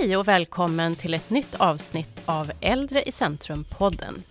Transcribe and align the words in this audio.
Hej 0.00 0.16
och 0.16 0.28
välkommen 0.28 0.96
till 0.96 1.14
ett 1.14 1.30
nytt 1.30 1.54
avsnitt 1.54 2.22
av 2.26 2.52
Äldre 2.60 3.02
i 3.02 3.12
centrum-podden. 3.12 4.22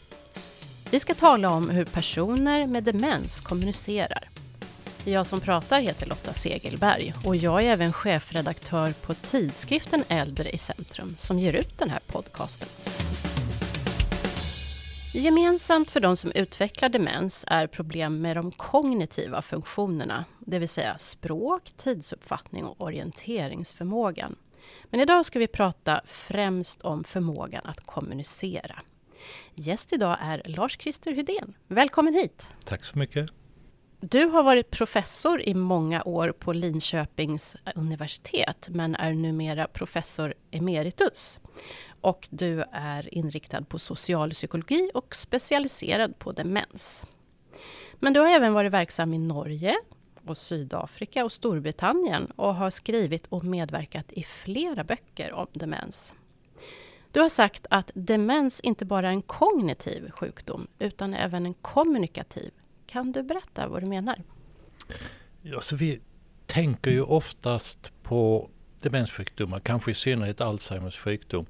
Vi 0.92 1.00
ska 1.00 1.14
tala 1.14 1.50
om 1.50 1.70
hur 1.70 1.86
personer 1.86 2.68
med 2.68 2.84
demens 2.84 3.42
kommunicerar. 3.42 4.30
Jag 5.06 5.28
som 5.28 5.40
pratar 5.40 5.82
heter 5.82 6.06
Lotta 6.06 6.34
Segelberg 6.34 7.14
och 7.26 7.36
jag 7.36 7.64
är 7.64 7.72
även 7.72 7.94
chefredaktör 7.94 8.94
på 9.02 9.14
tidskriften 9.14 10.04
Äldre 10.08 10.50
i 10.50 10.58
centrum 10.58 11.14
som 11.18 11.40
ger 11.40 11.54
ut 11.54 11.78
den 11.78 11.90
här 11.90 12.02
podcasten. 12.08 12.70
Gemensamt 15.14 15.92
för 15.92 16.00
de 16.00 16.18
som 16.18 16.32
utvecklar 16.32 16.90
demens 16.90 17.46
är 17.48 17.68
problem 17.68 18.22
med 18.22 18.38
de 18.38 18.52
kognitiva 18.52 19.42
funktionerna, 19.42 20.26
det 20.40 20.60
vill 20.60 20.70
säga 20.70 20.98
språk, 20.98 21.72
tidsuppfattning 21.78 22.66
och 22.66 22.82
orienteringsförmågan. 22.82 24.36
Men 24.84 25.00
idag 25.00 25.26
ska 25.26 25.40
vi 25.40 25.48
prata 25.48 26.02
främst 26.06 26.82
om 26.82 27.04
förmågan 27.04 27.62
att 27.66 27.86
kommunicera. 27.86 28.82
Gäst 29.56 29.94
idag 29.94 30.18
är 30.22 30.42
Lars-Christer 30.46 31.12
Hydén. 31.12 31.54
Välkommen 31.68 32.14
hit! 32.14 32.48
Tack 32.66 32.84
så 32.84 32.98
mycket! 32.98 33.30
Du 34.00 34.26
har 34.26 34.44
varit 34.44 34.72
professor 34.72 35.42
i 35.42 35.54
många 35.54 36.04
år 36.04 36.32
på 36.32 36.54
Linköpings 36.54 37.58
universitet 37.76 38.68
men 38.70 38.96
är 38.96 39.14
numera 39.14 39.68
professor 39.68 40.34
emeritus. 40.52 41.40
Och 42.02 42.28
du 42.32 42.64
är 42.72 43.14
inriktad 43.14 43.62
på 43.62 43.80
socialpsykologi 43.80 44.92
och 44.94 45.16
specialiserad 45.16 46.20
på 46.20 46.32
demens. 46.32 47.04
Men 48.00 48.14
du 48.14 48.20
har 48.20 48.28
även 48.28 48.54
varit 48.54 48.72
verksam 48.72 49.14
i 49.14 49.18
Norge, 49.18 49.76
och 50.28 50.38
Sydafrika 50.38 51.26
och 51.26 51.32
Storbritannien 51.32 52.26
och 52.26 52.56
har 52.56 52.70
skrivit 52.70 53.28
och 53.28 53.44
medverkat 53.44 54.12
i 54.12 54.24
flera 54.24 54.84
böcker 54.84 55.34
om 55.34 55.48
demens. 55.54 56.14
Du 57.12 57.22
har 57.22 57.30
sagt 57.30 57.66
att 57.70 57.92
demens 57.94 58.60
inte 58.60 58.86
bara 58.86 59.08
är 59.08 59.12
en 59.12 59.22
kognitiv 59.22 60.12
sjukdom 60.12 60.68
utan 60.80 61.14
även 61.14 61.46
en 61.46 61.54
kommunikativ. 61.54 62.52
Kan 62.86 63.12
du 63.12 63.24
berätta 63.24 63.68
vad 63.68 63.84
du 63.84 63.88
menar? 63.88 64.22
Ja, 65.42 65.62
så 65.62 65.76
vi 65.76 66.00
tänker 66.46 66.92
ju 66.92 67.02
oftast 67.02 67.92
på 68.04 68.50
demenssjukdomar, 68.82 69.60
kanske 69.60 69.92
i 69.92 69.94
synnerhet 69.94 70.42
Alzheimers 70.42 71.00
sjukdom, 71.00 71.46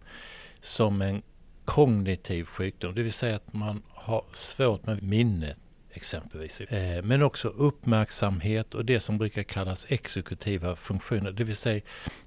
som 0.61 1.02
en 1.02 1.22
kognitiv 1.66 2.45
sjukdom. 2.45 2.95
Det 2.95 3.03
vill 3.03 3.13
säga 3.13 3.35
att 3.35 3.53
man 3.53 3.83
har 3.94 4.25
svårt 4.33 4.85
med 4.85 5.03
minnet 5.03 5.59
exempelvis. 5.95 6.61
Eh, 6.61 7.03
men 7.03 7.21
också 7.21 7.47
uppmärksamhet 7.47 8.73
och 8.73 8.85
det 8.85 8.99
som 8.99 9.17
brukar 9.17 9.43
kallas 9.43 9.85
exekutiva 9.89 10.75
funktioner, 10.75 11.31
det 11.31 11.43
vill 11.43 11.55
säga 11.55 11.81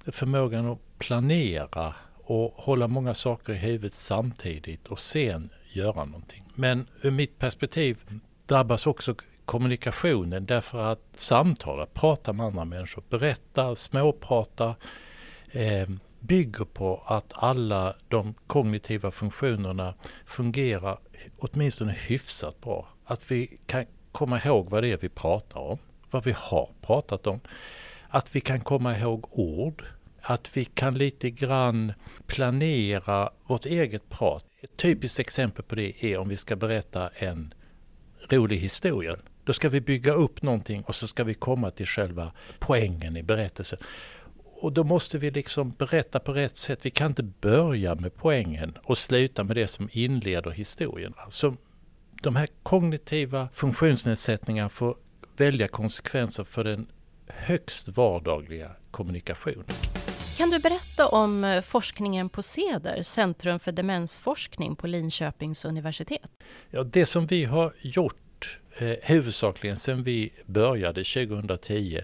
förmågan 0.06 0.66
att 0.66 0.98
planera 0.98 1.94
och 2.14 2.52
hålla 2.56 2.88
många 2.88 3.14
saker 3.14 3.52
i 3.52 3.56
huvudet 3.56 3.94
samtidigt 3.94 4.86
och 4.86 5.00
sen 5.00 5.50
göra 5.72 6.04
någonting. 6.04 6.44
Men 6.54 6.86
ur 7.02 7.10
mitt 7.10 7.38
perspektiv 7.38 7.98
drabbas 8.46 8.86
också 8.86 9.14
kommunikationen 9.44 10.46
därför 10.46 10.92
att 10.92 11.02
samtala, 11.14 11.86
prata 11.86 12.32
med 12.32 12.46
andra 12.46 12.64
människor, 12.64 13.02
berätta, 13.08 13.76
småprata 13.76 14.74
eh, 15.52 15.88
bygger 16.20 16.64
på 16.64 17.02
att 17.06 17.32
alla 17.34 17.94
de 18.08 18.34
kognitiva 18.46 19.10
funktionerna 19.10 19.94
fungerar 20.26 20.98
åtminstone 21.38 21.92
hyfsat 21.92 22.60
bra. 22.60 22.88
Att 23.10 23.30
vi 23.30 23.58
kan 23.66 23.84
komma 24.12 24.40
ihåg 24.44 24.70
vad 24.70 24.82
det 24.82 24.92
är 24.92 24.96
vi 24.96 25.08
pratar 25.08 25.60
om, 25.60 25.78
vad 26.10 26.24
vi 26.24 26.34
har 26.36 26.70
pratat 26.80 27.26
om. 27.26 27.40
Att 28.08 28.36
vi 28.36 28.40
kan 28.40 28.60
komma 28.60 28.98
ihåg 28.98 29.38
ord. 29.38 29.84
Att 30.20 30.56
vi 30.56 30.64
kan 30.64 30.98
lite 30.98 31.30
grann 31.30 31.92
planera 32.26 33.30
vårt 33.46 33.66
eget 33.66 34.08
prat. 34.10 34.44
Ett 34.60 34.76
typiskt 34.76 35.20
exempel 35.20 35.64
på 35.64 35.74
det 35.74 36.04
är 36.04 36.18
om 36.18 36.28
vi 36.28 36.36
ska 36.36 36.56
berätta 36.56 37.08
en 37.08 37.54
rolig 38.28 38.58
historia. 38.58 39.16
Då 39.44 39.52
ska 39.52 39.68
vi 39.68 39.80
bygga 39.80 40.12
upp 40.12 40.42
någonting 40.42 40.82
och 40.82 40.94
så 40.94 41.06
ska 41.06 41.24
vi 41.24 41.34
komma 41.34 41.70
till 41.70 41.86
själva 41.86 42.32
poängen 42.58 43.16
i 43.16 43.22
berättelsen. 43.22 43.78
Och 44.60 44.72
då 44.72 44.84
måste 44.84 45.18
vi 45.18 45.30
liksom 45.30 45.70
berätta 45.70 46.18
på 46.18 46.32
rätt 46.32 46.56
sätt. 46.56 46.78
Vi 46.82 46.90
kan 46.90 47.10
inte 47.10 47.22
börja 47.22 47.94
med 47.94 48.14
poängen 48.14 48.78
och 48.84 48.98
sluta 48.98 49.44
med 49.44 49.56
det 49.56 49.68
som 49.68 49.88
inleder 49.92 50.50
historien. 50.50 51.14
Så 51.30 51.56
de 52.22 52.36
här 52.36 52.48
kognitiva 52.62 53.48
funktionsnedsättningarna 53.52 54.68
får 54.68 54.96
välja 55.36 55.68
konsekvenser 55.68 56.44
för 56.44 56.64
den 56.64 56.86
högst 57.26 57.88
vardagliga 57.88 58.70
kommunikationen. 58.90 59.64
Kan 60.36 60.50
du 60.50 60.58
berätta 60.58 61.08
om 61.08 61.44
eh, 61.44 61.62
forskningen 61.62 62.28
på 62.28 62.42
CEDER, 62.42 63.02
Centrum 63.02 63.58
för 63.58 63.72
demensforskning 63.72 64.76
på 64.76 64.86
Linköpings 64.86 65.64
universitet? 65.64 66.30
Ja, 66.70 66.82
det 66.82 67.06
som 67.06 67.26
vi 67.26 67.44
har 67.44 67.72
gjort 67.80 68.58
eh, 68.78 68.92
huvudsakligen 69.02 69.76
sedan 69.76 70.02
vi 70.02 70.32
började 70.46 71.04
2010 71.04 72.00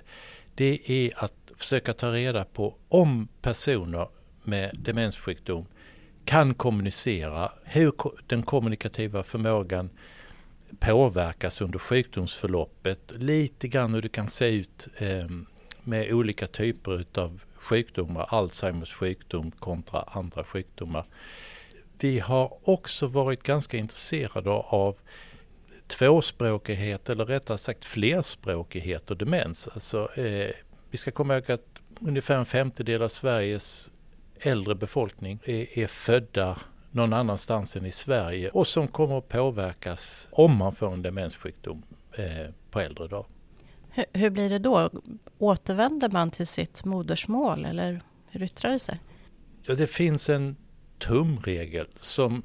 det 0.54 0.90
är 0.90 1.24
att 1.24 1.52
försöka 1.56 1.92
ta 1.92 2.12
reda 2.12 2.44
på 2.44 2.76
om 2.88 3.28
personer 3.42 4.08
med 4.42 4.70
demenssjukdom 4.78 5.66
kan 6.24 6.54
kommunicera, 6.54 7.52
hur 7.64 7.92
den 8.26 8.42
kommunikativa 8.42 9.22
förmågan 9.22 9.90
påverkas 10.78 11.60
under 11.60 11.78
sjukdomsförloppet, 11.78 13.12
lite 13.18 13.68
grann 13.68 13.94
hur 13.94 14.02
det 14.02 14.08
kan 14.08 14.28
se 14.28 14.48
ut 14.48 14.88
eh, 14.96 15.26
med 15.82 16.12
olika 16.12 16.46
typer 16.46 17.04
av 17.14 17.40
sjukdomar, 17.54 18.26
Alzheimers 18.28 18.92
sjukdom 18.92 19.50
kontra 19.50 20.00
andra 20.00 20.44
sjukdomar. 20.44 21.04
Vi 21.98 22.18
har 22.18 22.68
också 22.68 23.06
varit 23.06 23.42
ganska 23.42 23.76
intresserade 23.76 24.50
av 24.50 24.96
tvåspråkighet 25.86 27.10
eller 27.10 27.24
rättare 27.24 27.58
sagt 27.58 27.84
flerspråkighet 27.84 29.10
och 29.10 29.16
demens. 29.16 29.68
Alltså, 29.68 30.18
eh, 30.18 30.50
vi 30.90 30.98
ska 30.98 31.10
komma 31.10 31.34
ihåg 31.34 31.50
att 31.50 31.80
ungefär 32.00 32.38
en 32.38 32.46
femtedel 32.46 33.02
av 33.02 33.08
Sveriges 33.08 33.90
äldre 34.46 34.74
befolkning 34.74 35.40
är, 35.44 35.78
är 35.78 35.86
födda 35.86 36.60
någon 36.90 37.12
annanstans 37.12 37.76
än 37.76 37.86
i 37.86 37.92
Sverige 37.92 38.50
och 38.50 38.66
som 38.66 38.88
kommer 38.88 39.18
att 39.18 39.28
påverkas 39.28 40.28
om 40.32 40.56
man 40.56 40.74
får 40.74 40.92
en 40.92 41.02
demenssjukdom 41.02 41.82
eh, 42.12 42.26
på 42.70 42.80
äldre 42.80 43.08
dag. 43.08 43.26
Hur, 43.90 44.04
hur, 44.12 44.30
blir 44.30 44.50
det 44.50 44.58
då? 44.58 44.90
Återvänder 45.38 46.08
man 46.08 46.30
till 46.30 46.46
sitt 46.46 46.84
modersmål 46.84 47.64
eller 47.64 48.00
hur 48.26 48.42
yttrar 48.42 48.70
det 48.70 48.78
sig? 48.78 49.00
Ja, 49.62 49.74
det 49.74 49.86
finns 49.86 50.28
en 50.28 50.56
tumregel 50.98 51.86
som 52.00 52.42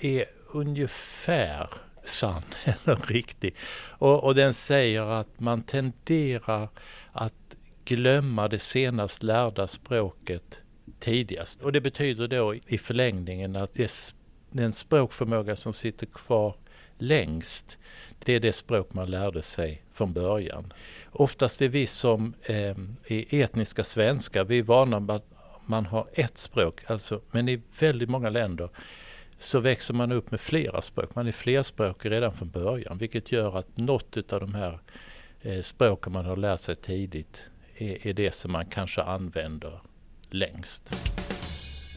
är 0.00 0.24
ungefär 0.52 1.70
sann 2.04 2.42
eller 2.64 2.96
riktig. 2.96 3.54
Och, 3.98 4.24
och 4.24 4.34
den 4.34 4.54
säger 4.54 5.02
att 5.02 5.40
man 5.40 5.62
tenderar 5.62 6.68
att 7.12 7.56
glömma 7.84 8.48
det 8.48 8.58
senast 8.58 9.22
lärda 9.22 9.66
språket 9.66 10.62
tidigast. 11.02 11.62
Och 11.62 11.72
det 11.72 11.80
betyder 11.80 12.28
då 12.28 12.54
i 12.54 12.78
förlängningen 12.78 13.56
att 13.56 13.74
det, 13.74 14.14
den 14.50 14.72
språkförmåga 14.72 15.56
som 15.56 15.72
sitter 15.72 16.06
kvar 16.06 16.54
längst, 16.98 17.78
det 18.24 18.32
är 18.32 18.40
det 18.40 18.52
språk 18.52 18.94
man 18.94 19.10
lärde 19.10 19.42
sig 19.42 19.82
från 19.92 20.12
början. 20.12 20.72
Oftast 21.10 21.62
är 21.62 21.68
vi 21.68 21.86
som 21.86 22.34
eh, 22.42 22.76
är 23.06 23.34
etniska 23.34 23.84
svenskar, 23.84 24.44
vi 24.44 24.58
är 24.58 24.62
vana 24.62 25.00
med 25.00 25.16
att 25.16 25.26
man 25.66 25.86
har 25.86 26.06
ett 26.12 26.38
språk, 26.38 26.80
alltså, 26.86 27.20
men 27.30 27.48
i 27.48 27.60
väldigt 27.80 28.08
många 28.08 28.30
länder 28.30 28.68
så 29.38 29.60
växer 29.60 29.94
man 29.94 30.12
upp 30.12 30.30
med 30.30 30.40
flera 30.40 30.82
språk. 30.82 31.14
Man 31.14 31.26
är 31.26 31.32
flerspråkig 31.32 32.10
redan 32.10 32.32
från 32.32 32.50
början 32.50 32.98
vilket 32.98 33.32
gör 33.32 33.58
att 33.58 33.76
något 33.76 34.32
av 34.32 34.40
de 34.40 34.54
här 34.54 34.78
eh, 35.40 35.60
språken 35.60 36.12
man 36.12 36.24
har 36.24 36.36
lärt 36.36 36.60
sig 36.60 36.76
tidigt 36.76 37.42
är, 37.76 38.06
är 38.06 38.12
det 38.12 38.34
som 38.34 38.52
man 38.52 38.66
kanske 38.66 39.02
använder 39.02 39.80
längst. 40.34 40.90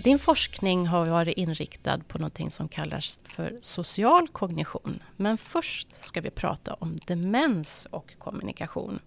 Din 0.03 0.19
forskning 0.19 0.87
har 0.87 1.05
varit 1.05 1.37
inriktad 1.37 1.99
på 2.07 2.17
något 2.17 2.53
som 2.53 2.67
kallas 2.67 3.19
för 3.23 3.57
social 3.61 4.27
kognition. 4.27 5.03
Men 5.15 5.37
först 5.37 5.95
ska 5.95 6.21
vi 6.21 6.29
prata 6.29 6.73
om 6.73 6.97
demens 7.07 7.87
och 7.91 8.13
kommunikation. 8.17 8.99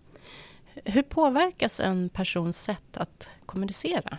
Hur 0.84 1.02
påverkas 1.02 1.80
en 1.80 2.08
persons 2.08 2.62
sätt 2.62 2.96
att 2.96 3.30
kommunicera? 3.46 4.18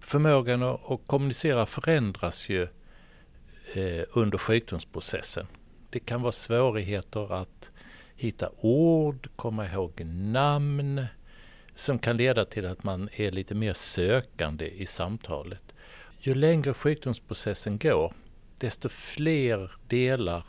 Förmågan 0.00 0.62
att 0.62 1.00
kommunicera 1.06 1.66
förändras 1.66 2.48
ju 2.48 2.62
eh, 3.74 4.04
under 4.12 4.38
sjukdomsprocessen. 4.38 5.46
Det 5.90 6.00
kan 6.00 6.22
vara 6.22 6.32
svårigheter 6.32 7.32
att 7.32 7.70
hitta 8.16 8.50
ord, 8.60 9.28
komma 9.36 9.66
ihåg 9.66 10.00
namn, 10.04 11.06
som 11.74 11.98
kan 11.98 12.16
leda 12.16 12.44
till 12.44 12.66
att 12.66 12.84
man 12.84 13.08
är 13.12 13.30
lite 13.30 13.54
mer 13.54 13.72
sökande 13.72 14.68
i 14.68 14.86
samtalet. 14.86 15.74
Ju 16.18 16.34
längre 16.34 16.74
sjukdomsprocessen 16.74 17.78
går, 17.78 18.14
desto 18.58 18.88
fler 18.88 19.70
delar 19.88 20.44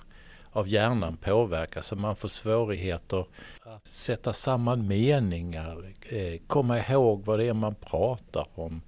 av 0.51 0.67
hjärnan 0.67 1.17
påverkas 1.17 1.91
och 1.91 1.97
man 1.97 2.15
får 2.15 2.29
svårigheter 2.29 3.25
att 3.63 3.87
sätta 3.87 4.33
samman 4.33 4.87
meningar, 4.87 5.93
eh, 6.01 6.39
komma 6.47 6.79
ihåg 6.79 7.25
vad 7.25 7.39
det 7.39 7.45
är 7.45 7.53
man 7.53 7.75
pratar 7.75 8.47
om, 8.55 8.81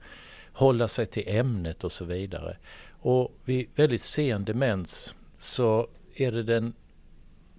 hålla 0.54 0.88
sig 0.88 1.06
till 1.06 1.24
ämnet 1.28 1.84
och 1.84 1.92
så 1.92 2.06
vidare. 2.06 2.58
Och 3.02 3.32
vid 3.46 3.70
väldigt 3.76 4.04
sen 4.04 4.46
demens 4.46 5.16
så 5.38 5.88
är 6.16 6.32
det 6.32 6.44
den 6.44 6.74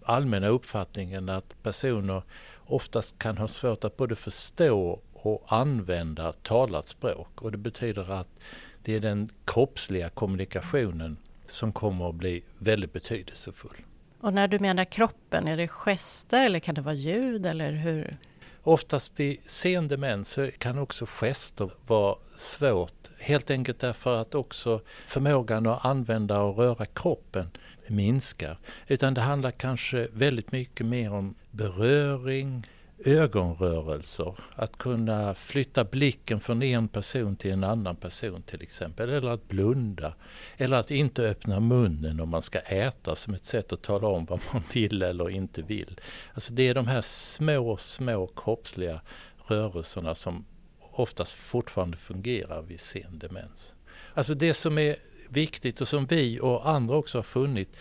allmänna 0.02 0.48
uppfattningen 0.48 1.28
att 1.28 1.62
personer 1.62 2.22
oftast 2.66 3.18
kan 3.18 3.38
ha 3.38 3.48
svårt 3.48 3.84
att 3.84 3.96
både 3.96 4.16
förstå 4.16 5.00
och 5.12 5.44
använda 5.48 6.32
talat 6.32 6.86
språk. 6.86 7.42
Och 7.42 7.52
det 7.52 7.58
betyder 7.58 8.12
att 8.12 8.28
det 8.82 8.94
är 8.94 9.00
den 9.00 9.30
kroppsliga 9.44 10.08
kommunikationen 10.08 11.16
som 11.46 11.72
kommer 11.72 12.08
att 12.08 12.14
bli 12.14 12.42
väldigt 12.58 12.92
betydelsefull. 12.92 13.76
Och 14.20 14.32
när 14.32 14.48
du 14.48 14.58
menar 14.58 14.84
kroppen, 14.84 15.48
är 15.48 15.56
det 15.56 15.68
gester 15.68 16.44
eller 16.44 16.60
kan 16.60 16.74
det 16.74 16.80
vara 16.80 16.94
ljud 16.94 17.46
eller 17.46 17.72
hur? 17.72 18.16
Oftast 18.62 19.20
vid 19.20 19.38
sen 19.46 19.88
demens 19.88 20.28
så 20.28 20.50
kan 20.58 20.78
också 20.78 21.06
gester 21.06 21.70
vara 21.86 22.16
svårt. 22.36 23.10
Helt 23.18 23.50
enkelt 23.50 23.78
därför 23.78 24.16
att 24.16 24.34
också 24.34 24.80
förmågan 25.06 25.66
att 25.66 25.84
använda 25.84 26.40
och 26.40 26.56
röra 26.56 26.86
kroppen 26.86 27.50
minskar. 27.90 28.58
Utan 28.86 29.14
det 29.14 29.20
handlar 29.20 29.50
kanske 29.50 30.08
väldigt 30.12 30.52
mycket 30.52 30.86
mer 30.86 31.12
om 31.12 31.34
beröring, 31.50 32.64
ögonrörelser, 33.04 34.34
att 34.54 34.78
kunna 34.78 35.34
flytta 35.34 35.84
blicken 35.84 36.40
från 36.40 36.62
en 36.62 36.88
person 36.88 37.36
till 37.36 37.50
en 37.50 37.64
annan 37.64 37.96
person 37.96 38.42
till 38.42 38.62
exempel, 38.62 39.10
eller 39.10 39.30
att 39.30 39.48
blunda, 39.48 40.14
eller 40.56 40.76
att 40.76 40.90
inte 40.90 41.22
öppna 41.22 41.60
munnen 41.60 42.20
om 42.20 42.28
man 42.28 42.42
ska 42.42 42.58
äta 42.58 43.16
som 43.16 43.34
ett 43.34 43.44
sätt 43.46 43.72
att 43.72 43.82
tala 43.82 44.08
om 44.08 44.24
vad 44.24 44.40
man 44.52 44.62
vill 44.72 45.02
eller 45.02 45.30
inte 45.30 45.62
vill. 45.62 46.00
Alltså 46.34 46.54
det 46.54 46.68
är 46.68 46.74
de 46.74 46.86
här 46.86 47.02
små, 47.02 47.76
små 47.76 48.26
kroppsliga 48.26 49.00
rörelserna 49.46 50.14
som 50.14 50.44
oftast 50.80 51.32
fortfarande 51.32 51.96
fungerar 51.96 52.62
vid 52.62 52.80
sen 52.80 53.18
demens. 53.18 53.74
Alltså 54.14 54.34
det 54.34 54.54
som 54.54 54.78
är 54.78 54.96
viktigt 55.28 55.80
och 55.80 55.88
som 55.88 56.06
vi 56.06 56.40
och 56.40 56.68
andra 56.68 56.96
också 56.96 57.18
har 57.18 57.22
funnit 57.22 57.76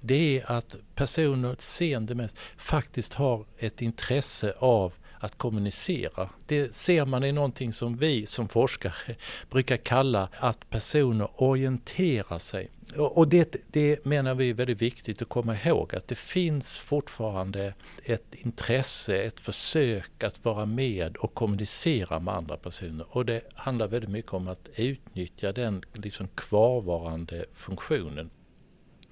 det 0.00 0.38
är 0.38 0.52
att 0.52 0.76
personer 0.94 1.56
seende 1.58 2.14
med 2.14 2.30
faktiskt 2.56 3.14
har 3.14 3.44
ett 3.58 3.82
intresse 3.82 4.54
av 4.58 4.92
att 5.20 5.38
kommunicera. 5.38 6.28
Det 6.46 6.74
ser 6.74 7.06
man 7.06 7.24
i 7.24 7.32
någonting 7.32 7.72
som 7.72 7.96
vi 7.96 8.26
som 8.26 8.48
forskare 8.48 9.16
brukar 9.50 9.76
kalla 9.76 10.28
att 10.38 10.70
personer 10.70 11.28
orienterar 11.42 12.38
sig. 12.38 12.70
Och 12.96 13.28
det, 13.28 13.72
det 13.72 14.04
menar 14.04 14.34
vi 14.34 14.50
är 14.50 14.54
väldigt 14.54 14.82
viktigt 14.82 15.22
att 15.22 15.28
komma 15.28 15.56
ihåg 15.56 15.94
att 15.94 16.08
det 16.08 16.14
finns 16.14 16.78
fortfarande 16.78 17.74
ett 18.04 18.34
intresse, 18.34 19.22
ett 19.22 19.40
försök 19.40 20.24
att 20.24 20.44
vara 20.44 20.66
med 20.66 21.16
och 21.16 21.34
kommunicera 21.34 22.20
med 22.20 22.34
andra 22.34 22.56
personer. 22.56 23.06
Och 23.10 23.24
det 23.24 23.40
handlar 23.54 23.88
väldigt 23.88 24.10
mycket 24.10 24.32
om 24.32 24.48
att 24.48 24.68
utnyttja 24.76 25.52
den 25.52 25.82
liksom 25.92 26.28
kvarvarande 26.28 27.44
funktionen. 27.54 28.30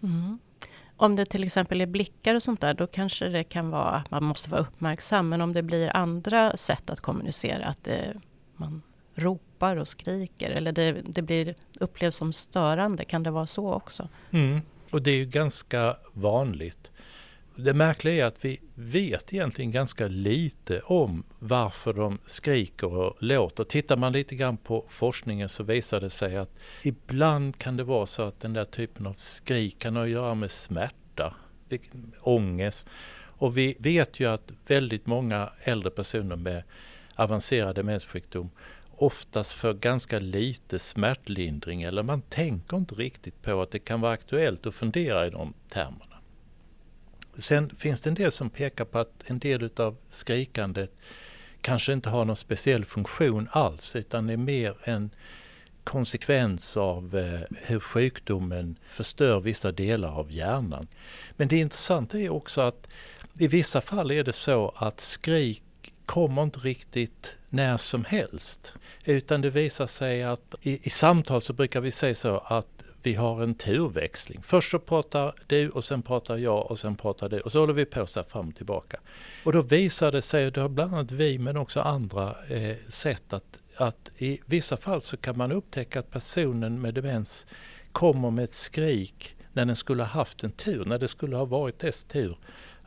Mm. 0.02 0.38
Om 0.96 1.16
det 1.16 1.26
till 1.26 1.44
exempel 1.44 1.80
är 1.80 1.86
blickar 1.86 2.34
och 2.34 2.42
sånt 2.42 2.60
där, 2.60 2.74
då 2.74 2.86
kanske 2.86 3.28
det 3.28 3.44
kan 3.44 3.70
vara 3.70 3.90
att 3.90 4.10
man 4.10 4.24
måste 4.24 4.50
vara 4.50 4.60
uppmärksam. 4.60 5.28
Men 5.28 5.40
om 5.40 5.52
det 5.52 5.62
blir 5.62 5.96
andra 5.96 6.56
sätt 6.56 6.90
att 6.90 7.00
kommunicera, 7.00 7.66
att 7.66 7.84
det, 7.84 8.20
man 8.56 8.82
ropar 9.16 9.76
och 9.76 9.88
skriker 9.88 10.50
eller 10.50 10.72
det, 10.72 10.92
det 10.92 11.22
blir, 11.22 11.54
upplevs 11.80 12.16
som 12.16 12.32
störande, 12.32 13.04
kan 13.04 13.22
det 13.22 13.30
vara 13.30 13.46
så 13.46 13.72
också? 13.72 14.08
Mm. 14.30 14.60
Och 14.90 15.02
det 15.02 15.10
är 15.10 15.16
ju 15.16 15.26
ganska 15.26 15.96
vanligt. 16.12 16.90
Det 17.58 17.74
märkliga 17.74 18.24
är 18.24 18.28
att 18.28 18.44
vi 18.44 18.60
vet 18.74 19.34
egentligen 19.34 19.70
ganska 19.70 20.08
lite 20.08 20.80
om 20.80 21.22
varför 21.38 21.92
de 21.92 22.18
skriker 22.26 22.94
och 22.94 23.16
låter. 23.22 23.64
Tittar 23.64 23.96
man 23.96 24.12
lite 24.12 24.36
grann 24.36 24.56
på 24.56 24.84
forskningen 24.88 25.48
så 25.48 25.62
visar 25.62 26.00
det 26.00 26.10
sig 26.10 26.36
att 26.36 26.50
ibland 26.82 27.58
kan 27.58 27.76
det 27.76 27.84
vara 27.84 28.06
så 28.06 28.22
att 28.22 28.40
den 28.40 28.52
där 28.52 28.64
typen 28.64 29.06
av 29.06 29.14
skrik 29.14 29.78
kan 29.78 29.96
ha 29.96 30.02
att 30.02 30.08
göra 30.08 30.34
med 30.34 30.50
smärta, 30.50 31.34
ångest. 32.20 32.88
Och 33.38 33.58
vi 33.58 33.76
vet 33.78 34.20
ju 34.20 34.30
att 34.30 34.52
väldigt 34.66 35.06
många 35.06 35.50
äldre 35.62 35.90
personer 35.90 36.36
med 36.36 36.62
avancerad 37.14 37.74
demenssjukdom 37.74 38.50
oftast 38.96 39.52
för 39.52 39.74
ganska 39.74 40.18
lite 40.18 40.78
smärtlindring 40.78 41.82
eller 41.82 42.02
man 42.02 42.22
tänker 42.22 42.76
inte 42.76 42.94
riktigt 42.94 43.42
på 43.42 43.62
att 43.62 43.70
det 43.70 43.78
kan 43.78 44.00
vara 44.00 44.12
aktuellt 44.12 44.66
att 44.66 44.74
fundera 44.74 45.26
i 45.26 45.30
de 45.30 45.54
termerna. 45.68 46.16
Sen 47.32 47.76
finns 47.78 48.00
det 48.00 48.10
en 48.10 48.14
del 48.14 48.32
som 48.32 48.50
pekar 48.50 48.84
på 48.84 48.98
att 48.98 49.24
en 49.26 49.38
del 49.38 49.70
av 49.76 49.96
skrikandet 50.08 50.92
kanske 51.60 51.92
inte 51.92 52.08
har 52.08 52.24
någon 52.24 52.36
speciell 52.36 52.84
funktion 52.84 53.48
alls 53.50 53.96
utan 53.96 54.30
är 54.30 54.36
mer 54.36 54.74
en 54.84 55.10
konsekvens 55.84 56.76
av 56.76 57.16
eh, 57.16 57.40
hur 57.62 57.80
sjukdomen 57.80 58.78
förstör 58.88 59.40
vissa 59.40 59.72
delar 59.72 60.18
av 60.18 60.32
hjärnan. 60.32 60.86
Men 61.36 61.48
det 61.48 61.56
intressanta 61.56 62.18
är 62.18 62.30
också 62.30 62.60
att 62.60 62.88
i 63.38 63.48
vissa 63.48 63.80
fall 63.80 64.10
är 64.10 64.24
det 64.24 64.32
så 64.32 64.74
att 64.76 65.00
skrik 65.00 65.62
kommer 66.06 66.42
inte 66.42 66.58
riktigt 66.58 67.34
när 67.48 67.76
som 67.76 68.04
helst. 68.04 68.72
Utan 69.04 69.40
det 69.40 69.50
visar 69.50 69.86
sig 69.86 70.22
att 70.22 70.54
i, 70.62 70.86
i 70.86 70.90
samtal 70.90 71.42
så 71.42 71.52
brukar 71.52 71.80
vi 71.80 71.90
säga 71.90 72.14
så 72.14 72.38
att 72.38 72.76
vi 73.02 73.14
har 73.14 73.42
en 73.42 73.54
turväxling. 73.54 74.42
Först 74.42 74.70
så 74.70 74.78
pratar 74.78 75.34
du 75.46 75.68
och 75.68 75.84
sen 75.84 76.02
pratar 76.02 76.36
jag 76.36 76.70
och 76.70 76.78
sen 76.78 76.96
pratar 76.96 77.28
du 77.28 77.40
och 77.40 77.52
så 77.52 77.60
håller 77.60 77.74
vi 77.74 77.84
på 77.84 78.06
så 78.06 78.20
här 78.20 78.26
fram 78.28 78.48
och 78.48 78.56
tillbaka. 78.56 79.00
Och 79.44 79.52
då 79.52 79.62
visar 79.62 80.12
det 80.12 80.22
sig, 80.22 80.50
det 80.50 80.60
har 80.60 80.68
bland 80.68 80.94
annat 80.94 81.10
vi 81.10 81.38
men 81.38 81.56
också 81.56 81.80
andra 81.80 82.36
eh, 82.48 82.76
sett 82.88 83.32
att, 83.32 83.58
att 83.76 84.10
i 84.18 84.40
vissa 84.46 84.76
fall 84.76 85.02
så 85.02 85.16
kan 85.16 85.38
man 85.38 85.52
upptäcka 85.52 86.00
att 86.00 86.10
personen 86.10 86.80
med 86.80 86.94
demens 86.94 87.46
kommer 87.92 88.30
med 88.30 88.44
ett 88.44 88.54
skrik 88.54 89.36
när 89.52 89.64
den 89.64 89.76
skulle 89.76 90.02
ha 90.02 90.10
haft 90.10 90.44
en 90.44 90.50
tur, 90.50 90.84
när 90.84 90.98
det 90.98 91.08
skulle 91.08 91.36
ha 91.36 91.44
varit 91.44 91.78
dess 91.78 92.04
tur 92.04 92.38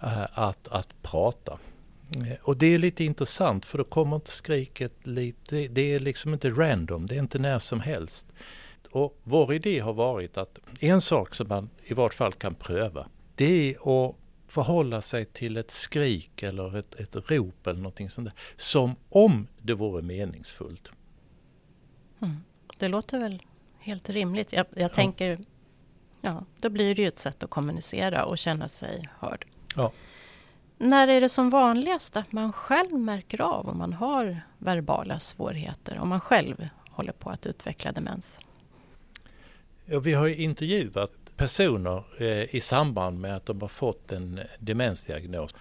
eh, 0.02 0.40
att, 0.40 0.68
att 0.68 1.02
prata. 1.02 1.58
Eh, 2.16 2.38
och 2.42 2.58
det 2.58 2.74
är 2.74 2.80
lite 2.80 3.04
intressant 3.04 3.66
för 3.66 3.78
då 3.78 3.84
kommer 3.84 4.16
inte 4.16 4.32
skriket 4.32 5.08
lite, 5.08 5.68
det 5.68 5.94
är 5.94 6.00
liksom 6.00 6.34
inte 6.34 6.50
random, 6.50 7.08
det 7.08 7.16
är 7.16 7.20
inte 7.20 7.40
när 7.40 7.60
som 7.60 7.80
helst. 7.80 8.28
Och 8.92 9.20
vår 9.24 9.54
idé 9.54 9.80
har 9.80 9.94
varit 9.94 10.38
att 10.38 10.60
en 10.80 11.02
sak 11.02 11.36
som 11.36 11.48
man 11.48 11.70
i 11.84 11.94
vart 11.94 12.14
fall 12.14 12.34
kan 12.34 12.56
pröva, 12.56 13.08
det 13.36 13.46
är 13.46 14.08
att 14.08 14.16
förhålla 14.48 15.02
sig 15.02 15.26
till 15.26 15.58
ett 15.58 15.72
skrik 15.72 16.44
eller 16.44 16.78
ett, 16.78 16.96
ett 16.96 17.16
rop 17.16 17.68
eller 17.68 17.80
någonting 17.80 18.10
sånt 18.10 18.26
där, 18.28 18.34
som 18.58 18.96
om 19.10 19.48
det 19.62 19.74
vore 19.74 20.02
meningsfullt. 20.02 20.92
Mm. 22.22 22.38
Det 22.78 22.88
låter 22.88 23.20
väl 23.20 23.44
helt 23.80 24.10
rimligt. 24.10 24.54
Jag, 24.54 24.66
jag 24.74 24.82
ja. 24.84 24.90
tänker, 24.90 25.40
ja, 26.22 26.46
då 26.62 26.70
blir 26.70 26.96
det 26.96 27.02
ju 27.02 27.08
ett 27.08 27.18
sätt 27.18 27.44
att 27.44 27.50
kommunicera 27.50 28.26
och 28.26 28.38
känna 28.38 28.68
sig 28.68 29.10
hörd. 29.20 29.46
Ja. 29.76 29.92
När 30.82 31.08
är 31.08 31.22
det 31.22 31.30
som 31.30 31.50
vanligast 31.50 32.18
att 32.18 32.32
man 32.32 32.54
själv 32.54 33.00
märker 33.00 33.42
av 33.42 33.70
om 33.70 33.78
man 33.78 33.94
har 33.94 34.42
verbala 34.58 35.20
svårigheter, 35.20 36.00
om 36.00 36.10
man 36.10 36.22
själv 36.22 36.68
håller 36.90 37.12
på 37.12 37.30
att 37.30 37.46
utveckla 37.46 37.92
demens? 37.92 38.40
Ja, 39.86 40.00
vi 40.00 40.14
har 40.14 40.28
ju 40.28 40.36
intervjuat 40.36 41.12
personer 41.38 42.04
eh, 42.18 42.56
i 42.56 42.62
samband 42.62 43.20
med 43.20 43.36
att 43.36 43.46
de 43.46 43.62
har 43.62 43.68
fått 43.68 44.12
en 44.12 44.38
eh, 44.38 44.46
demensdiagnos. 44.60 45.56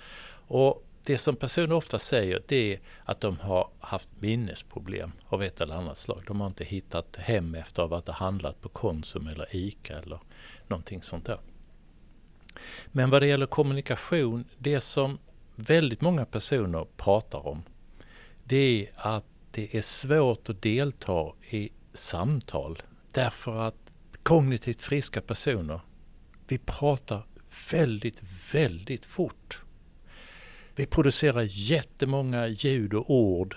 Och 0.49 0.85
det 1.03 1.19
som 1.19 1.37
personer 1.37 1.73
ofta 1.73 1.99
säger 1.99 2.43
det 2.47 2.73
är 2.75 2.81
att 3.05 3.21
de 3.21 3.39
har 3.39 3.69
haft 3.81 4.09
minnesproblem 4.19 5.13
av 5.29 5.43
ett 5.43 5.61
eller 5.61 5.75
annat 5.75 5.99
slag. 5.99 6.23
De 6.27 6.41
har 6.41 6.47
inte 6.47 6.65
hittat 6.65 7.17
hem 7.17 7.55
efter 7.55 7.97
att 7.99 8.07
ha 8.07 8.15
handlat 8.15 8.61
på 8.61 8.69
Konsum 8.69 9.27
eller 9.27 9.57
ICA 9.57 9.99
eller 9.99 10.21
någonting 10.67 11.03
sånt 11.03 11.25
där. 11.25 11.39
Men 12.87 13.11
vad 13.11 13.23
det 13.23 13.27
gäller 13.29 13.47
kommunikation, 13.47 14.45
det 14.59 14.81
som 14.81 15.19
väldigt 15.55 16.01
många 16.01 16.25
personer 16.25 16.87
pratar 16.97 17.47
om 17.47 17.63
det 18.49 18.87
är 18.87 18.93
att 18.97 19.25
det 19.51 19.77
är 19.77 19.83
svårt 19.83 20.49
att 20.49 20.63
delta 20.63 21.33
i 21.51 21.71
samtal 21.93 22.83
därför 23.13 23.57
att 23.57 23.93
kognitivt 24.23 24.83
friska 24.83 25.21
personer, 25.21 25.81
vi 26.49 26.59
pratar 26.59 27.27
väldigt, 27.73 28.23
väldigt 28.53 29.07
fort. 29.07 29.63
Vi 30.75 30.87
producerar 30.87 31.47
jättemånga 31.49 32.47
ljud 32.47 32.95
och 32.95 33.11
ord 33.11 33.57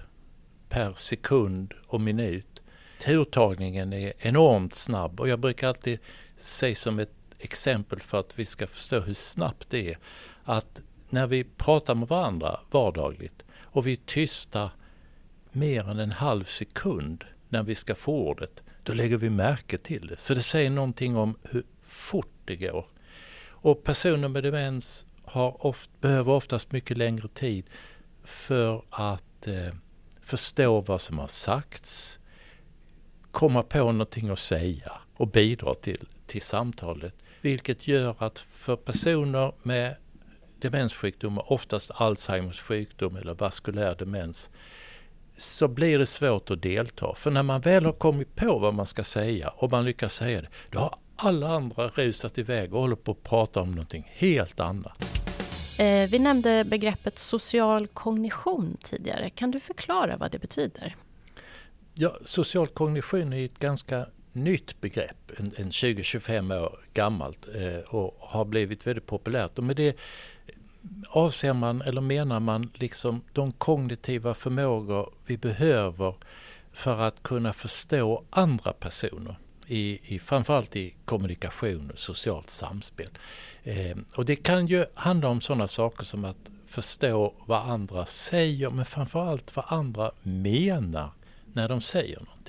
per 0.70 0.94
sekund 0.94 1.74
och 1.88 2.02
minut. 2.02 2.62
Turtagningen 3.02 3.94
är 3.94 4.14
enormt 4.20 4.76
snabb 4.76 5.20
och 5.20 5.28
jag 5.28 5.40
brukar 5.40 5.68
alltid 5.68 6.00
säga 6.40 6.76
som 6.76 7.00
ett 7.00 7.12
exempel 7.44 8.00
för 8.00 8.20
att 8.20 8.40
vi 8.40 8.46
ska 8.46 8.68
förstå 8.68 9.00
hur 9.00 9.14
snabbt 9.14 9.70
det 9.70 9.92
är 9.92 9.98
att 10.44 10.82
när 11.10 11.28
vi 11.28 11.44
pratar 11.44 11.96
med 11.96 12.08
varandra 12.08 12.60
vardagligt 12.72 13.44
och 13.54 13.88
vi 13.88 13.92
är 13.92 14.00
tysta 14.06 14.72
mer 15.52 15.90
än 15.90 16.00
en 16.00 16.12
halv 16.12 16.44
sekund 16.44 17.24
när 17.50 17.64
vi 17.64 17.76
ska 17.76 17.96
få 17.96 18.28
ordet 18.28 18.64
då 18.84 18.94
lägger 18.94 19.18
vi 19.18 19.30
märke 19.30 19.78
till 19.78 20.08
det. 20.08 20.20
Så 20.20 20.34
det 20.34 20.44
säger 20.44 20.70
någonting 20.70 21.18
om 21.18 21.38
hur 21.44 21.64
fort 21.88 22.32
det 22.46 22.56
går. 22.56 22.86
Och 23.50 23.84
personer 23.84 24.28
med 24.28 24.44
demens 24.44 25.06
har 25.24 25.66
oft, 25.66 26.02
behöver 26.02 26.32
oftast 26.32 26.72
mycket 26.72 26.98
längre 26.98 27.28
tid 27.28 27.66
för 28.24 28.84
att 28.90 29.48
eh, 29.48 29.74
förstå 30.22 30.82
vad 30.82 31.02
som 31.02 31.20
har 31.20 31.28
sagts, 31.28 32.20
komma 33.32 33.64
på 33.64 33.78
någonting 33.78 34.30
att 34.30 34.40
säga 34.40 34.92
och 35.14 35.28
bidra 35.28 35.76
till, 35.76 36.08
till 36.28 36.42
samtalet. 36.42 37.16
Vilket 37.42 37.88
gör 37.88 38.16
att 38.18 38.40
för 38.40 38.76
personer 38.76 39.54
med 39.64 39.96
demenssjukdomar, 40.60 41.52
oftast 41.52 41.92
Alzheimers 41.94 42.60
sjukdom 42.60 43.16
eller 43.16 43.34
vaskulär 43.34 43.96
demens, 43.96 44.50
så 45.38 45.68
blir 45.68 46.00
det 46.00 46.06
svårt 46.06 46.52
att 46.52 46.62
delta. 46.62 47.16
För 47.16 47.32
när 47.32 47.44
man 47.44 47.62
väl 47.62 47.86
har 47.86 47.94
kommit 47.94 48.36
på 48.36 48.60
vad 48.60 48.74
man 48.74 48.86
ska 48.86 49.04
säga 49.04 49.50
och 49.50 49.72
man 49.72 49.86
lyckas 49.86 50.14
säga 50.14 50.42
det, 50.42 50.48
då 50.70 50.80
har 50.80 50.96
alla 51.16 51.48
andra 51.48 51.88
rusat 51.88 52.38
iväg 52.38 52.74
och 52.74 52.82
håller 52.82 52.96
på 52.96 53.12
att 53.12 53.24
prata 53.24 53.62
om 53.62 53.72
någonting 53.72 54.12
helt 54.14 54.60
annat. 54.60 55.06
Eh, 55.80 56.10
vi 56.10 56.20
nämnde 56.20 56.64
begreppet 56.64 57.18
social 57.18 57.88
kognition 57.88 58.78
tidigare. 58.84 59.30
Kan 59.30 59.52
du 59.52 59.60
förklara 59.60 60.18
vad 60.18 60.32
det 60.32 60.40
betyder? 60.40 60.96
Ja, 61.94 62.18
social 62.24 62.68
kognition 62.68 63.34
är 63.34 63.46
ett 63.46 63.60
ganska 63.60 64.06
nytt 64.34 64.82
begrepp, 64.82 65.32
en, 65.38 65.52
en 65.58 65.70
20-25 65.70 66.62
år 66.64 66.80
gammalt 66.94 67.50
eh, 67.56 67.96
och 67.96 68.18
har 68.20 68.46
blivit 68.46 68.88
väldigt 68.88 69.06
populärt. 69.06 69.58
Och 69.58 69.64
med 69.64 69.76
det 69.76 69.98
avser 71.08 71.54
man 71.54 71.82
eller 71.82 72.02
menar 72.02 72.40
man 72.40 72.72
liksom 72.74 73.22
de 73.34 73.52
kognitiva 73.52 74.34
förmågor 74.34 75.14
vi 75.26 75.38
behöver 75.38 76.16
för 76.72 77.00
att 77.00 77.24
kunna 77.24 77.54
förstå 77.54 78.24
andra 78.30 78.74
personer 78.74 79.36
i, 79.68 80.16
i 80.16 80.20
framförallt 80.20 80.76
i 80.76 80.96
kommunikation 81.06 81.92
och 81.92 82.00
socialt 82.00 82.50
samspel. 82.50 83.10
Eh, 83.64 83.98
och 84.18 84.26
det 84.26 84.36
kan 84.36 84.68
ju 84.68 84.86
handla 84.94 85.28
om 85.28 85.42
sådana 85.42 85.68
saker 85.68 86.06
som 86.06 86.26
att 86.26 86.50
förstå 86.68 87.34
vad 87.46 87.70
andra 87.70 88.06
säger 88.06 88.70
men 88.70 88.86
framförallt 88.86 89.56
vad 89.56 89.66
andra 89.68 90.12
menar 90.24 91.12
när 91.54 91.70
de 91.70 91.82
säger 91.82 92.20
något. 92.20 92.41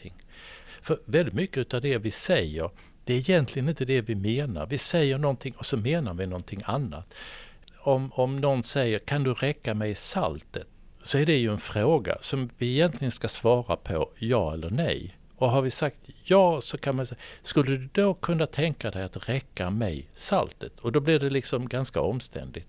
För 0.82 0.98
väldigt 1.04 1.34
mycket 1.34 1.74
av 1.74 1.80
det 1.80 1.98
vi 1.98 2.10
säger 2.10 2.70
det 3.04 3.14
är 3.14 3.18
egentligen 3.18 3.68
inte 3.68 3.84
det 3.84 4.00
vi 4.00 4.14
menar. 4.14 4.66
Vi 4.66 4.78
säger 4.78 5.18
någonting 5.18 5.54
och 5.58 5.66
så 5.66 5.76
menar 5.76 6.14
vi 6.14 6.26
någonting 6.26 6.60
annat. 6.64 7.14
Om, 7.78 8.12
om 8.12 8.36
någon 8.36 8.62
säger 8.62 8.98
kan 8.98 9.22
du 9.22 9.34
räcka 9.34 9.74
mig 9.74 9.94
saltet? 9.94 10.66
Så 11.02 11.18
är 11.18 11.26
det 11.26 11.36
ju 11.36 11.50
en 11.52 11.58
fråga 11.58 12.16
som 12.20 12.50
vi 12.58 12.72
egentligen 12.72 13.12
ska 13.12 13.28
svara 13.28 13.76
på 13.76 14.10
ja 14.18 14.52
eller 14.52 14.70
nej. 14.70 15.16
Och 15.36 15.50
har 15.50 15.62
vi 15.62 15.70
sagt 15.70 15.96
ja 16.24 16.60
så 16.60 16.78
kan 16.78 16.96
man 16.96 17.06
säga, 17.06 17.18
skulle 17.42 17.76
du 17.76 17.88
då 17.92 18.14
kunna 18.14 18.46
tänka 18.46 18.90
dig 18.90 19.02
att 19.02 19.28
räcka 19.28 19.70
mig 19.70 20.06
saltet? 20.14 20.80
Och 20.80 20.92
då 20.92 21.00
blir 21.00 21.18
det 21.18 21.30
liksom 21.30 21.68
ganska 21.68 22.00
omständigt. 22.00 22.68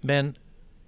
Men 0.00 0.34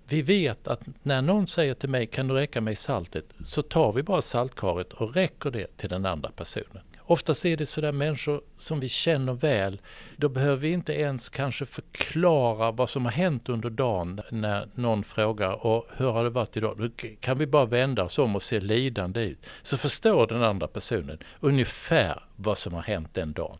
vi 0.09 0.23
vet 0.23 0.69
att 0.69 0.81
när 1.03 1.23
någon 1.23 1.47
säger 1.47 1.75
till 1.75 1.89
mig, 1.89 2.07
kan 2.07 2.29
du 2.29 2.35
räcka 2.35 2.61
mig 2.61 2.77
saltet? 2.77 3.25
Så 3.45 3.63
tar 3.63 3.93
vi 3.93 4.03
bara 4.03 4.23
saltkaret 4.23 4.93
och 4.93 5.15
räcker 5.15 5.51
det 5.51 5.77
till 5.77 5.89
den 5.89 6.07
andra 6.07 6.31
personen. 6.31 6.83
Oftast 7.07 7.45
är 7.45 7.57
det 7.57 7.67
sådär 7.67 7.93
människor 7.93 8.43
som 8.57 8.81
vi 8.81 8.89
känner 8.89 9.33
väl. 9.33 9.81
Då 10.17 10.29
behöver 10.29 10.57
vi 10.57 10.73
inte 10.73 10.93
ens 10.93 11.31
kanske 11.31 11.67
förklara 11.67 12.71
vad 12.71 12.91
som 12.91 13.05
har 13.05 13.13
hänt 13.13 13.49
under 13.49 13.71
dagen 13.71 14.21
när 14.31 14.69
någon 14.75 15.05
frågar 15.05 15.67
och 15.67 15.87
hur 15.97 16.11
har 16.11 16.25
det 16.25 16.31
varit 16.31 16.57
idag? 16.57 16.79
Då 16.79 16.89
kan 17.21 17.39
vi 17.39 17.47
bara 17.47 17.65
vända 17.65 18.05
oss 18.05 18.19
om 18.19 18.37
och 18.37 18.43
se 18.43 18.61
lidande 18.61 19.21
ut. 19.21 19.47
Så 19.63 19.79
förstår 19.79 20.27
den 20.27 20.43
andra 20.43 20.67
personen 20.67 21.19
ungefär 21.41 22.23
vad 22.37 22.59
som 22.59 22.75
har 22.75 22.83
hänt 22.83 23.15
den 23.15 23.33
dagen. 23.33 23.59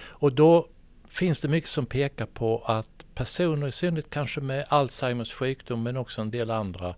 Och 0.00 0.32
då 0.32 0.68
finns 1.08 1.40
det 1.40 1.48
mycket 1.48 1.70
som 1.70 1.86
pekar 1.86 2.26
på 2.26 2.62
att 2.66 2.97
personer, 3.18 3.68
i 3.68 3.72
synnerhet 3.72 4.10
kanske 4.10 4.40
med 4.40 4.64
Alzheimers 4.68 5.32
sjukdom 5.32 5.82
men 5.82 5.96
också 5.96 6.20
en 6.20 6.30
del 6.30 6.50
andra 6.50 6.94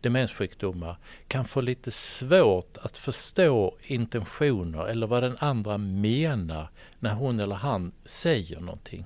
demenssjukdomar 0.00 0.96
kan 1.28 1.44
få 1.44 1.60
lite 1.60 1.90
svårt 1.90 2.78
att 2.82 2.98
förstå 2.98 3.74
intentioner 3.82 4.86
eller 4.86 5.06
vad 5.06 5.22
den 5.22 5.36
andra 5.38 5.78
menar 5.78 6.68
när 6.98 7.14
hon 7.14 7.40
eller 7.40 7.54
han 7.54 7.92
säger 8.04 8.60
någonting. 8.60 9.04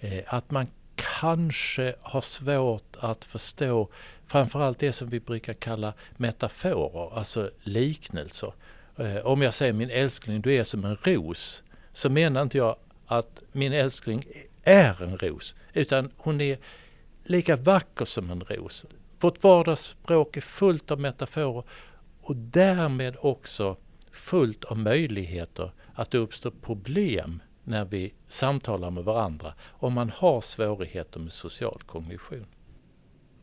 Eh, 0.00 0.22
att 0.26 0.50
man 0.50 0.66
kanske 0.94 1.94
har 2.02 2.20
svårt 2.20 2.96
att 3.00 3.24
förstå 3.24 3.88
framförallt 4.26 4.78
det 4.78 4.92
som 4.92 5.08
vi 5.08 5.20
brukar 5.20 5.54
kalla 5.54 5.92
metaforer, 6.16 7.18
alltså 7.18 7.50
liknelser. 7.62 8.52
Eh, 8.96 9.16
om 9.16 9.42
jag 9.42 9.54
säger 9.54 9.72
min 9.72 9.90
älskling, 9.90 10.40
du 10.40 10.52
är 10.52 10.64
som 10.64 10.84
en 10.84 10.96
ros, 10.96 11.62
så 11.92 12.10
menar 12.10 12.42
inte 12.42 12.58
jag 12.58 12.76
att 13.06 13.42
min 13.52 13.72
älskling 13.72 14.24
är 14.64 15.02
en 15.02 15.18
ros, 15.18 15.54
utan 15.74 16.10
hon 16.16 16.40
är 16.40 16.58
lika 17.24 17.56
vacker 17.56 18.04
som 18.04 18.30
en 18.30 18.40
ros. 18.40 18.84
Vårt 19.20 19.42
vardagsspråk 19.42 20.36
är 20.36 20.40
fullt 20.40 20.90
av 20.90 21.00
metaforer 21.00 21.64
och 22.20 22.36
därmed 22.36 23.16
också 23.20 23.76
fullt 24.12 24.64
av 24.64 24.78
möjligheter 24.78 25.72
att 25.94 26.10
det 26.10 26.18
uppstår 26.18 26.50
problem 26.50 27.42
när 27.64 27.84
vi 27.84 28.14
samtalar 28.28 28.90
med 28.90 29.04
varandra 29.04 29.54
om 29.70 29.92
man 29.92 30.10
har 30.10 30.40
svårigheter 30.40 31.20
med 31.20 31.32
social 31.32 31.82
kognition. 31.86 32.46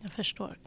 Jag 0.01 0.11
förstår. 0.11 0.57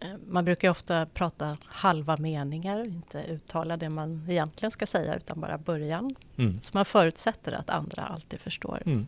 Eh, 0.00 0.08
man 0.26 0.44
brukar 0.44 0.70
ofta 0.70 1.06
prata 1.06 1.56
halva 1.64 2.16
meningar, 2.16 2.84
inte 2.84 3.24
uttala 3.28 3.76
det 3.76 3.88
man 3.88 4.26
egentligen 4.28 4.70
ska 4.70 4.86
säga 4.86 5.14
utan 5.16 5.40
bara 5.40 5.58
början. 5.58 6.14
Mm. 6.36 6.60
Så 6.60 6.70
man 6.74 6.84
förutsätter 6.84 7.52
att 7.52 7.70
andra 7.70 8.02
alltid 8.02 8.40
förstår. 8.40 8.82
Mm. 8.86 9.06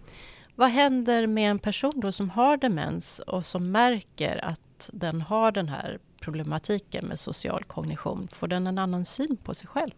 Vad 0.59 0.69
händer 0.69 1.27
med 1.27 1.51
en 1.51 1.59
person 1.59 2.01
då 2.01 2.13
som 2.13 2.31
har 2.31 2.57
demens 2.57 3.19
och 3.19 3.47
som 3.47 3.73
märker 3.73 4.45
att 4.45 4.91
den 4.93 5.21
har 5.21 5.53
den 5.53 5.69
här 5.69 5.99
problematiken 6.21 7.07
med 7.07 7.19
social 7.19 7.65
kognition? 7.65 8.29
Får 8.33 8.49
den 8.49 8.67
en 8.67 8.79
annan 8.79 9.05
syn 9.05 9.37
på 9.37 9.55
sig 9.55 9.69
själv? 9.69 9.91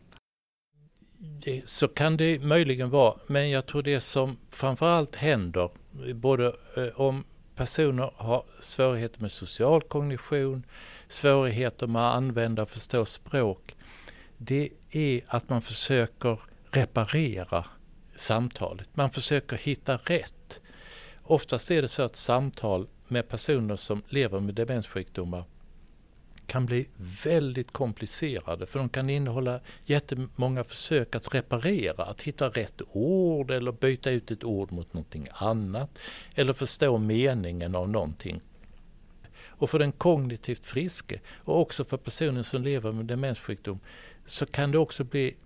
Det, 1.19 1.69
så 1.69 1.89
kan 1.89 2.17
det 2.17 2.43
möjligen 2.43 2.91
vara, 2.91 3.15
men 3.27 3.51
jag 3.51 3.67
tror 3.67 3.83
det 3.83 4.01
som 4.01 4.39
framförallt 4.51 5.17
händer, 5.17 5.71
både 6.15 6.47
eh, 6.77 7.01
om 7.01 7.25
personer 7.55 8.11
har 8.17 8.43
svårigheter 8.61 9.21
med 9.21 9.33
social 9.33 9.83
kognition, 9.83 10.67
svårigheter 11.09 11.87
med 11.87 12.09
att 12.09 12.17
använda 12.17 12.63
och 12.63 12.71
förstå 12.71 13.05
språk, 13.05 13.77
det 14.37 14.69
är 14.91 15.21
att 15.27 15.49
man 15.49 15.63
försöker 15.63 16.41
reparera 16.71 17.65
samtalet. 18.17 18.97
Man 18.97 19.11
försöker 19.11 19.57
hitta 19.57 19.97
rätt. 19.97 20.35
Oftast 21.31 21.71
är 21.71 21.83
det 21.83 21.89
så 21.89 22.03
att 22.03 22.17
samtal 22.17 22.87
med 23.09 23.29
personer 23.29 23.77
som 23.77 24.03
lever 24.09 24.41
med 24.41 24.55
demenssjukdomar 24.55 25.45
kan 26.47 26.67
bli 26.67 26.89
väldigt 27.25 27.73
komplicerade 27.73 28.67
för 28.67 28.79
de 28.79 28.89
kan 28.89 29.11
innehålla 29.11 29.61
jättemånga 29.85 30.65
försök 30.65 31.15
att 31.15 31.35
reparera, 31.35 32.05
att 32.05 32.23
hitta 32.23 32.49
rätt 32.49 32.83
ord 32.93 33.51
eller 33.51 33.73
byta 33.73 34.11
ut 34.11 34.31
ett 34.31 34.45
ord 34.45 34.73
mot 34.73 34.95
någonting 34.95 35.29
annat 35.33 35.99
eller 36.35 36.53
förstå 36.53 36.99
meningen 36.99 37.75
av 37.75 37.89
någonting. 37.89 38.41
Och 39.47 39.71
för 39.71 39.79
den 39.79 39.93
kognitivt 39.93 40.67
friske 40.67 41.21
och 41.45 41.61
också 41.61 41.85
för 41.85 41.97
personen 41.97 42.45
som 42.45 42.63
lever 42.63 42.93
med 42.93 43.07
demenssjukdom 43.07 43.81
så 44.27 44.47
kan 44.47 44.71
det 44.71 44.79
också 44.79 45.05
bli 45.05 45.37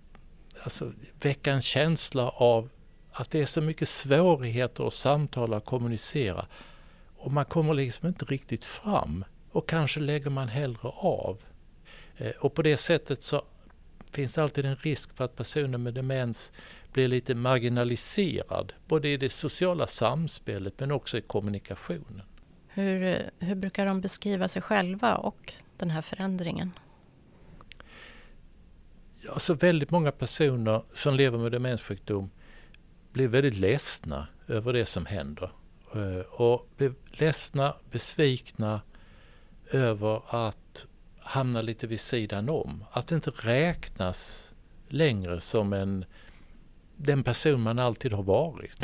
alltså, 0.62 0.92
väcka 1.20 1.52
en 1.52 1.62
känsla 1.62 2.28
av 2.28 2.68
att 3.12 3.30
det 3.30 3.40
är 3.40 3.46
så 3.46 3.60
mycket 3.60 3.88
svårigheter 3.88 4.86
att 4.86 4.94
samtala 4.94 5.56
och 5.56 5.64
kommunicera. 5.64 6.46
Och 7.16 7.32
man 7.32 7.44
kommer 7.44 7.74
liksom 7.74 8.08
inte 8.08 8.24
riktigt 8.24 8.64
fram. 8.64 9.24
Och 9.50 9.68
kanske 9.68 10.00
lägger 10.00 10.30
man 10.30 10.48
hellre 10.48 10.88
av. 10.88 11.38
Eh, 12.16 12.30
och 12.30 12.54
på 12.54 12.62
det 12.62 12.76
sättet 12.76 13.22
så 13.22 13.42
finns 14.10 14.32
det 14.32 14.42
alltid 14.42 14.64
en 14.64 14.76
risk 14.76 15.16
för 15.16 15.24
att 15.24 15.36
personer 15.36 15.78
med 15.78 15.94
demens 15.94 16.52
blir 16.92 17.08
lite 17.08 17.34
marginaliserad. 17.34 18.72
Både 18.88 19.08
i 19.08 19.16
det 19.16 19.32
sociala 19.32 19.86
samspelet 19.86 20.80
men 20.80 20.90
också 20.90 21.18
i 21.18 21.20
kommunikationen. 21.20 22.22
Hur, 22.68 23.30
hur 23.38 23.54
brukar 23.54 23.86
de 23.86 24.00
beskriva 24.00 24.48
sig 24.48 24.62
själva 24.62 25.16
och 25.16 25.54
den 25.76 25.90
här 25.90 26.02
förändringen? 26.02 26.70
Alltså 29.28 29.54
väldigt 29.54 29.90
många 29.90 30.12
personer 30.12 30.82
som 30.92 31.14
lever 31.14 31.38
med 31.38 31.52
demenssjukdom 31.52 32.30
blir 33.12 33.28
väldigt 33.28 33.54
ledsna 33.54 34.26
över 34.48 34.72
det 34.72 34.86
som 34.86 35.06
händer. 35.06 35.50
Eh, 35.94 36.40
och 36.40 36.68
blir 36.76 36.94
ledsna, 37.10 37.76
besvikna 37.90 38.80
över 39.70 40.22
att 40.26 40.86
hamna 41.18 41.62
lite 41.62 41.86
vid 41.86 42.00
sidan 42.00 42.48
om. 42.48 42.84
Att 42.90 43.12
inte 43.12 43.30
räknas 43.30 44.52
längre 44.88 45.40
som 45.40 45.72
en, 45.72 46.04
den 46.96 47.24
person 47.24 47.60
man 47.60 47.78
alltid 47.78 48.12
har 48.12 48.22
varit. 48.22 48.82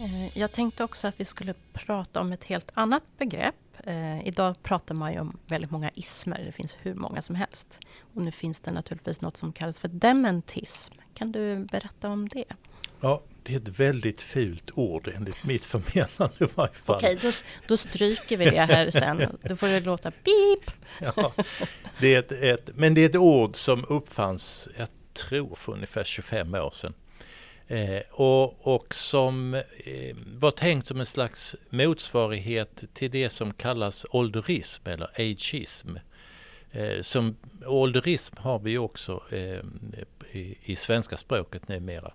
Eh, 0.00 0.38
jag 0.38 0.52
tänkte 0.52 0.84
också 0.84 1.08
att 1.08 1.20
vi 1.20 1.24
skulle 1.24 1.54
prata 1.72 2.20
om 2.20 2.32
ett 2.32 2.44
helt 2.44 2.70
annat 2.74 3.02
begrepp. 3.18 3.54
Eh, 3.84 4.26
idag 4.26 4.62
pratar 4.62 4.94
man 4.94 5.12
ju 5.12 5.20
om 5.20 5.38
väldigt 5.46 5.70
många 5.70 5.90
ismer, 5.94 6.42
det 6.44 6.52
finns 6.52 6.76
hur 6.80 6.94
många 6.94 7.22
som 7.22 7.34
helst. 7.34 7.78
Och 8.14 8.22
nu 8.22 8.32
finns 8.32 8.60
det 8.60 8.70
naturligtvis 8.70 9.20
något 9.20 9.36
som 9.36 9.52
kallas 9.52 9.80
för 9.80 9.88
dementism. 9.88 10.94
Kan 11.14 11.32
du 11.32 11.64
berätta 11.64 12.08
om 12.08 12.28
det? 12.28 12.44
Ja, 13.02 13.22
det 13.42 13.52
är 13.52 13.56
ett 13.56 13.68
väldigt 13.68 14.22
fult 14.22 14.70
ord 14.74 15.12
enligt 15.16 15.44
mitt 15.44 15.64
förmenande 15.64 16.34
i 16.38 16.46
varje 16.54 16.74
fall. 16.74 16.96
Okej, 16.96 17.18
då, 17.22 17.30
då 17.68 17.76
stryker 17.76 18.36
vi 18.36 18.44
det 18.44 18.60
här 18.60 18.90
sen. 18.90 19.38
Då 19.42 19.56
får 19.56 19.66
det 19.66 19.80
låta 19.80 20.10
pip. 20.10 20.70
Ja, 21.00 21.32
det 22.00 22.14
är 22.14 22.18
ett, 22.18 22.32
ett, 22.32 22.70
men 22.74 22.94
det 22.94 23.00
är 23.00 23.08
ett 23.08 23.16
ord 23.16 23.56
som 23.56 23.84
uppfanns, 23.88 24.68
jag 24.78 24.88
tror 25.12 25.54
för 25.54 25.72
ungefär 25.72 26.04
25 26.04 26.54
år 26.54 26.70
sedan. 26.70 26.94
Eh, 27.68 28.02
och, 28.10 28.66
och 28.74 28.94
som 28.94 29.54
eh, 29.54 30.16
var 30.36 30.50
tänkt 30.50 30.86
som 30.86 31.00
en 31.00 31.06
slags 31.06 31.56
motsvarighet 31.70 32.84
till 32.94 33.10
det 33.10 33.30
som 33.30 33.52
kallas 33.52 34.06
ålderism 34.10 34.88
eller 34.88 35.10
ageism. 35.16 35.96
Eh, 36.70 37.00
som 37.00 37.36
ålderism 37.66 38.36
har 38.38 38.58
vi 38.58 38.78
också 38.78 39.22
eh, 39.30 39.58
i, 40.32 40.58
i 40.64 40.76
svenska 40.76 41.16
språket 41.16 41.68
numera. 41.68 42.12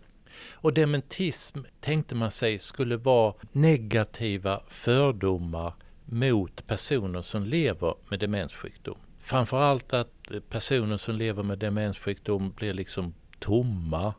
Och 0.53 0.73
dementism 0.73 1.59
tänkte 1.79 2.15
man 2.15 2.31
sig 2.31 2.59
skulle 2.59 2.97
vara 2.97 3.33
negativa 3.51 4.61
fördomar 4.67 5.73
mot 6.05 6.67
personer 6.67 7.21
som 7.21 7.43
lever 7.43 7.95
med 8.09 8.19
demenssjukdom. 8.19 8.97
Framförallt 9.19 9.93
att 9.93 10.31
personer 10.49 10.97
som 10.97 11.15
lever 11.15 11.43
med 11.43 11.59
demenssjukdom 11.59 12.51
blir 12.51 12.73
liksom 12.73 13.13
tomma. 13.39 14.13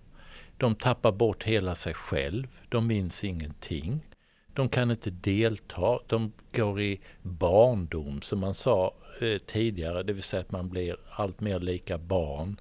De 0.57 0.75
tappar 0.75 1.13
bort 1.13 1.45
hela 1.45 1.75
sig 1.75 1.95
själv. 1.95 2.47
De 2.69 2.87
minns 2.87 3.25
ingenting. 3.25 4.07
De 4.55 4.69
kan 4.69 4.91
inte 4.91 5.11
delta. 5.11 5.99
De 6.07 6.33
går 6.53 6.81
i 6.81 7.01
barndom 7.23 8.23
som 8.23 8.41
man 8.41 8.55
sa 8.55 8.95
eh, 9.21 9.39
tidigare, 9.39 10.03
det 10.03 10.13
vill 10.13 10.23
säga 10.23 10.41
att 10.41 10.53
man 10.53 10.69
blir 10.69 10.97
allt 11.11 11.41
mer 11.41 11.61
lika 11.61 11.99
barn. 11.99 12.61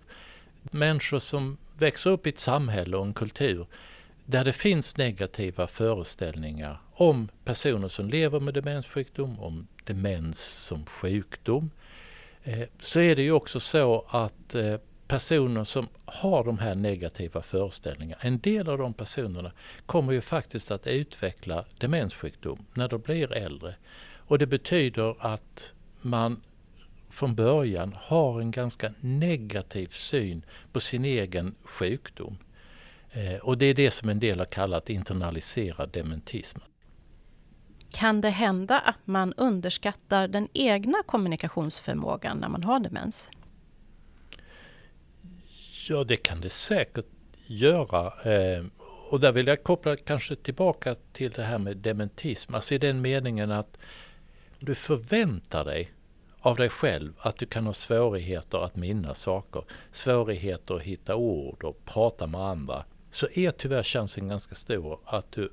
Människor 0.62 1.20
som 1.20 1.58
växer 1.78 2.10
upp 2.10 2.28
i 2.28 2.30
ett 2.30 2.40
samhälle 2.40 2.98
och 2.98 3.06
en 3.06 3.14
kultur 3.14 3.68
där 4.26 4.46
det 4.46 4.54
finns 4.54 4.98
negativa 4.98 5.68
föreställningar 5.68 6.78
om 6.94 7.30
personer 7.46 7.88
som 7.88 8.10
lever 8.10 8.40
med 8.40 8.54
demenssjukdom, 8.54 9.40
om 9.40 9.68
demens 9.84 10.40
som 10.40 10.86
sjukdom, 10.86 11.72
eh, 12.44 12.68
så 12.80 13.00
är 13.00 13.16
det 13.16 13.22
ju 13.22 13.32
också 13.32 13.60
så 13.60 14.06
att 14.10 14.56
eh, 14.56 14.76
personer 15.08 15.64
som 15.64 15.88
har 16.06 16.44
de 16.44 16.58
här 16.58 16.76
negativa 16.76 17.42
föreställningarna, 17.42 18.22
en 18.22 18.40
del 18.40 18.70
av 18.70 18.78
de 18.78 18.94
personerna 18.94 19.52
kommer 19.86 20.14
ju 20.14 20.22
faktiskt 20.22 20.72
att 20.72 20.88
utveckla 20.88 21.66
demenssjukdom 21.78 22.66
när 22.74 22.88
de 22.88 23.02
blir 23.02 23.34
äldre. 23.34 23.76
Och 24.16 24.40
det 24.40 24.48
betyder 24.48 25.16
att 25.20 25.74
man 26.02 26.42
från 27.18 27.36
början 27.36 27.96
har 28.02 28.42
en 28.42 28.52
ganska 28.52 28.94
negativ 29.00 29.88
syn 29.88 30.46
på 30.72 30.80
sin 30.80 31.06
egen 31.06 31.56
sjukdom. 31.64 32.38
Eh, 33.12 33.36
och 33.36 33.58
det 33.58 33.66
är 33.66 33.74
det 33.74 33.92
som 33.92 34.10
en 34.10 34.20
del 34.20 34.40
har 34.40 34.46
kallat 34.46 34.90
internaliserad 34.90 35.90
dementism. 35.92 36.60
Kan 37.92 38.22
det 38.22 38.30
hända 38.30 38.80
att 38.80 39.08
man 39.08 39.34
underskattar 39.34 40.28
den 40.28 40.48
egna 40.54 40.98
kommunikationsförmågan 41.06 42.38
när 42.38 42.50
man 42.50 42.64
har 42.64 42.80
demens? 42.80 43.30
Ja, 45.90 46.04
det 46.04 46.18
kan 46.18 46.42
det 46.42 46.50
säkert 46.50 47.06
göra. 47.48 48.06
Eh, 48.06 48.66
och 49.10 49.20
där 49.20 49.32
vill 49.32 49.48
jag 49.48 49.64
koppla 49.64 49.96
kanske 49.96 50.36
tillbaka 50.36 50.96
till 51.14 51.32
det 51.32 51.44
här 51.44 51.60
med 51.60 51.78
dementism. 51.78 52.56
Alltså 52.56 52.76
i 52.76 52.78
den 52.78 53.02
meningen 53.02 53.52
att 53.52 53.80
du 54.60 54.76
förväntar 54.76 55.66
dig 55.66 55.92
av 56.40 56.56
dig 56.56 56.70
själv 56.70 57.14
att 57.20 57.38
du 57.38 57.46
kan 57.46 57.66
ha 57.66 57.74
svårigheter 57.74 58.58
att 58.58 58.76
minnas 58.76 59.22
saker, 59.22 59.64
svårigheter 59.92 60.76
att 60.76 60.82
hitta 60.82 61.16
ord 61.16 61.64
och 61.64 61.86
prata 61.86 62.28
med 62.28 62.42
andra, 62.42 62.84
så 63.10 63.28
är 63.34 63.52
tyvärr 63.52 63.84
chansen 63.84 64.28
ganska 64.28 64.56
stor 64.56 65.00
att 65.06 65.32
du 65.32 65.52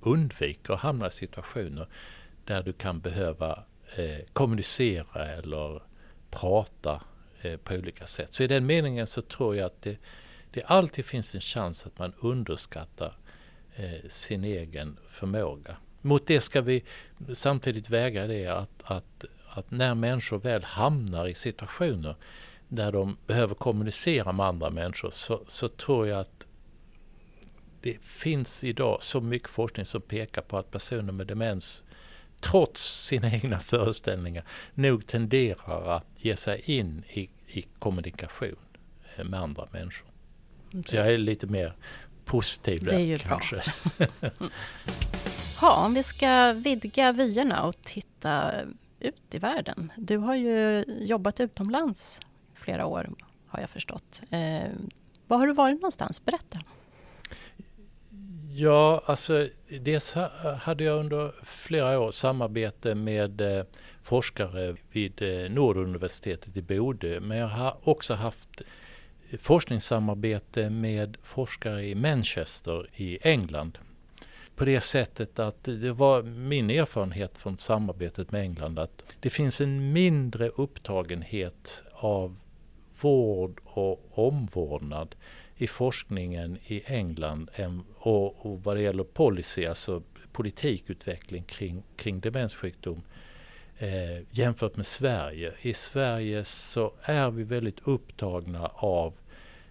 undviker 0.00 0.74
att 0.74 0.80
hamna 0.80 1.06
i 1.06 1.10
situationer 1.10 1.88
där 2.44 2.62
du 2.62 2.72
kan 2.72 3.00
behöva 3.00 3.64
eh, 3.96 4.26
kommunicera 4.32 5.28
eller 5.28 5.82
prata 6.30 7.00
eh, 7.42 7.56
på 7.56 7.74
olika 7.74 8.06
sätt. 8.06 8.32
Så 8.32 8.42
i 8.42 8.46
den 8.46 8.66
meningen 8.66 9.06
så 9.06 9.22
tror 9.22 9.56
jag 9.56 9.66
att 9.66 9.82
det, 9.82 9.96
det 10.50 10.62
alltid 10.62 11.04
finns 11.04 11.34
en 11.34 11.40
chans 11.40 11.86
att 11.86 11.98
man 11.98 12.12
underskattar 12.20 13.12
eh, 13.76 14.08
sin 14.08 14.44
egen 14.44 14.98
förmåga. 15.08 15.76
Mot 16.02 16.26
det 16.26 16.40
ska 16.40 16.60
vi 16.60 16.84
samtidigt 17.34 17.90
väga 17.90 18.26
det 18.26 18.46
att, 18.46 18.82
att 18.84 19.24
att 19.58 19.70
när 19.70 19.94
människor 19.94 20.38
väl 20.38 20.64
hamnar 20.64 21.26
i 21.26 21.34
situationer 21.34 22.16
där 22.68 22.92
de 22.92 23.16
behöver 23.26 23.54
kommunicera 23.54 24.32
med 24.32 24.46
andra 24.46 24.70
människor 24.70 25.10
så, 25.10 25.40
så 25.48 25.68
tror 25.68 26.08
jag 26.08 26.20
att 26.20 26.46
det 27.80 27.98
finns 28.02 28.64
idag 28.64 29.02
så 29.02 29.20
mycket 29.20 29.48
forskning 29.48 29.86
som 29.86 30.00
pekar 30.00 30.42
på 30.42 30.58
att 30.58 30.70
personer 30.70 31.12
med 31.12 31.26
demens 31.26 31.84
trots 32.40 33.06
sina 33.06 33.30
egna 33.34 33.60
föreställningar 33.60 34.44
nog 34.74 35.06
tenderar 35.06 35.96
att 35.96 36.06
ge 36.16 36.36
sig 36.36 36.62
in 36.64 37.02
i, 37.08 37.28
i 37.46 37.62
kommunikation 37.78 38.56
med 39.16 39.40
andra 39.40 39.66
människor. 39.70 40.08
Så 40.86 40.96
jag 40.96 41.12
är 41.12 41.18
lite 41.18 41.46
mer 41.46 41.72
positiv 42.24 42.84
där 42.84 42.90
det 42.90 42.96
är 42.96 43.04
ju 43.04 43.18
kanske. 43.18 43.56
Bra. 44.20 44.30
ha, 45.60 45.86
om 45.86 45.94
vi 45.94 46.02
ska 46.02 46.52
vidga 46.52 47.12
vyerna 47.12 47.64
och 47.64 47.74
titta 47.82 48.52
ut 49.00 49.34
i 49.34 49.38
världen. 49.38 49.92
Du 49.96 50.16
har 50.16 50.34
ju 50.34 50.84
jobbat 51.00 51.40
utomlands 51.40 52.20
flera 52.54 52.86
år, 52.86 53.10
har 53.46 53.60
jag 53.60 53.70
förstått. 53.70 54.22
Eh, 54.30 54.70
var 55.26 55.38
har 55.38 55.46
du 55.46 55.52
varit 55.52 55.80
någonstans? 55.80 56.24
Berätta. 56.24 56.60
Ja, 58.54 59.02
alltså 59.06 59.48
dels 59.80 60.14
hade 60.60 60.84
jag 60.84 60.98
under 60.98 61.32
flera 61.42 62.00
år 62.00 62.10
samarbete 62.10 62.94
med 62.94 63.40
eh, 63.40 63.64
forskare 64.02 64.76
vid 64.92 65.22
eh, 65.22 65.50
Norduniversitetet 65.50 66.56
i 66.56 66.62
Bodö. 66.62 67.20
Men 67.20 67.38
jag 67.38 67.48
har 67.48 67.76
också 67.82 68.14
haft 68.14 68.62
forskningssamarbete 69.40 70.70
med 70.70 71.16
forskare 71.22 71.84
i 71.84 71.94
Manchester 71.94 72.88
i 72.94 73.18
England 73.22 73.78
på 74.56 74.64
det 74.64 74.80
sättet 74.80 75.38
att 75.38 75.64
det 75.64 75.92
var 75.92 76.22
min 76.22 76.70
erfarenhet 76.70 77.38
från 77.38 77.58
samarbetet 77.58 78.32
med 78.32 78.40
England 78.40 78.78
att 78.78 79.02
det 79.20 79.30
finns 79.30 79.60
en 79.60 79.92
mindre 79.92 80.48
upptagenhet 80.48 81.82
av 81.92 82.36
vård 83.00 83.60
och 83.64 84.18
omvårdnad 84.18 85.14
i 85.56 85.66
forskningen 85.66 86.58
i 86.66 86.82
England 86.86 87.50
än, 87.54 87.82
och, 87.94 88.46
och 88.46 88.62
vad 88.62 88.76
det 88.76 88.82
gäller 88.82 89.04
policy, 89.04 89.66
alltså 89.66 90.02
politikutveckling 90.32 91.42
kring, 91.42 91.82
kring 91.96 92.20
demenssjukdom 92.20 93.02
eh, 93.78 94.20
jämfört 94.30 94.76
med 94.76 94.86
Sverige. 94.86 95.52
I 95.62 95.74
Sverige 95.74 96.44
så 96.44 96.92
är 97.02 97.30
vi 97.30 97.42
väldigt 97.42 97.80
upptagna 97.88 98.66
av 98.74 99.14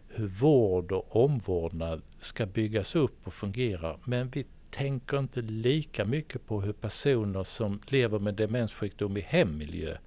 hur 0.07 0.27
vård 0.27 0.91
och 0.91 1.15
omvårdnad 1.15 2.01
ska 2.19 2.45
byggas 2.45 2.95
upp 2.95 3.27
och 3.27 3.33
fungera 3.33 3.97
men 4.05 4.29
vi 4.29 4.45
tänker 4.75 5.19
inte 5.19 5.41
lika 5.41 6.05
mycket 6.05 6.47
på 6.47 6.61
hur 6.61 6.73
personer 6.73 7.43
som 7.43 7.79
lever 7.87 8.19
med 8.19 8.33
demenssjukdom 8.33 9.17
i 9.17 9.21
hemmiljö 9.21 9.97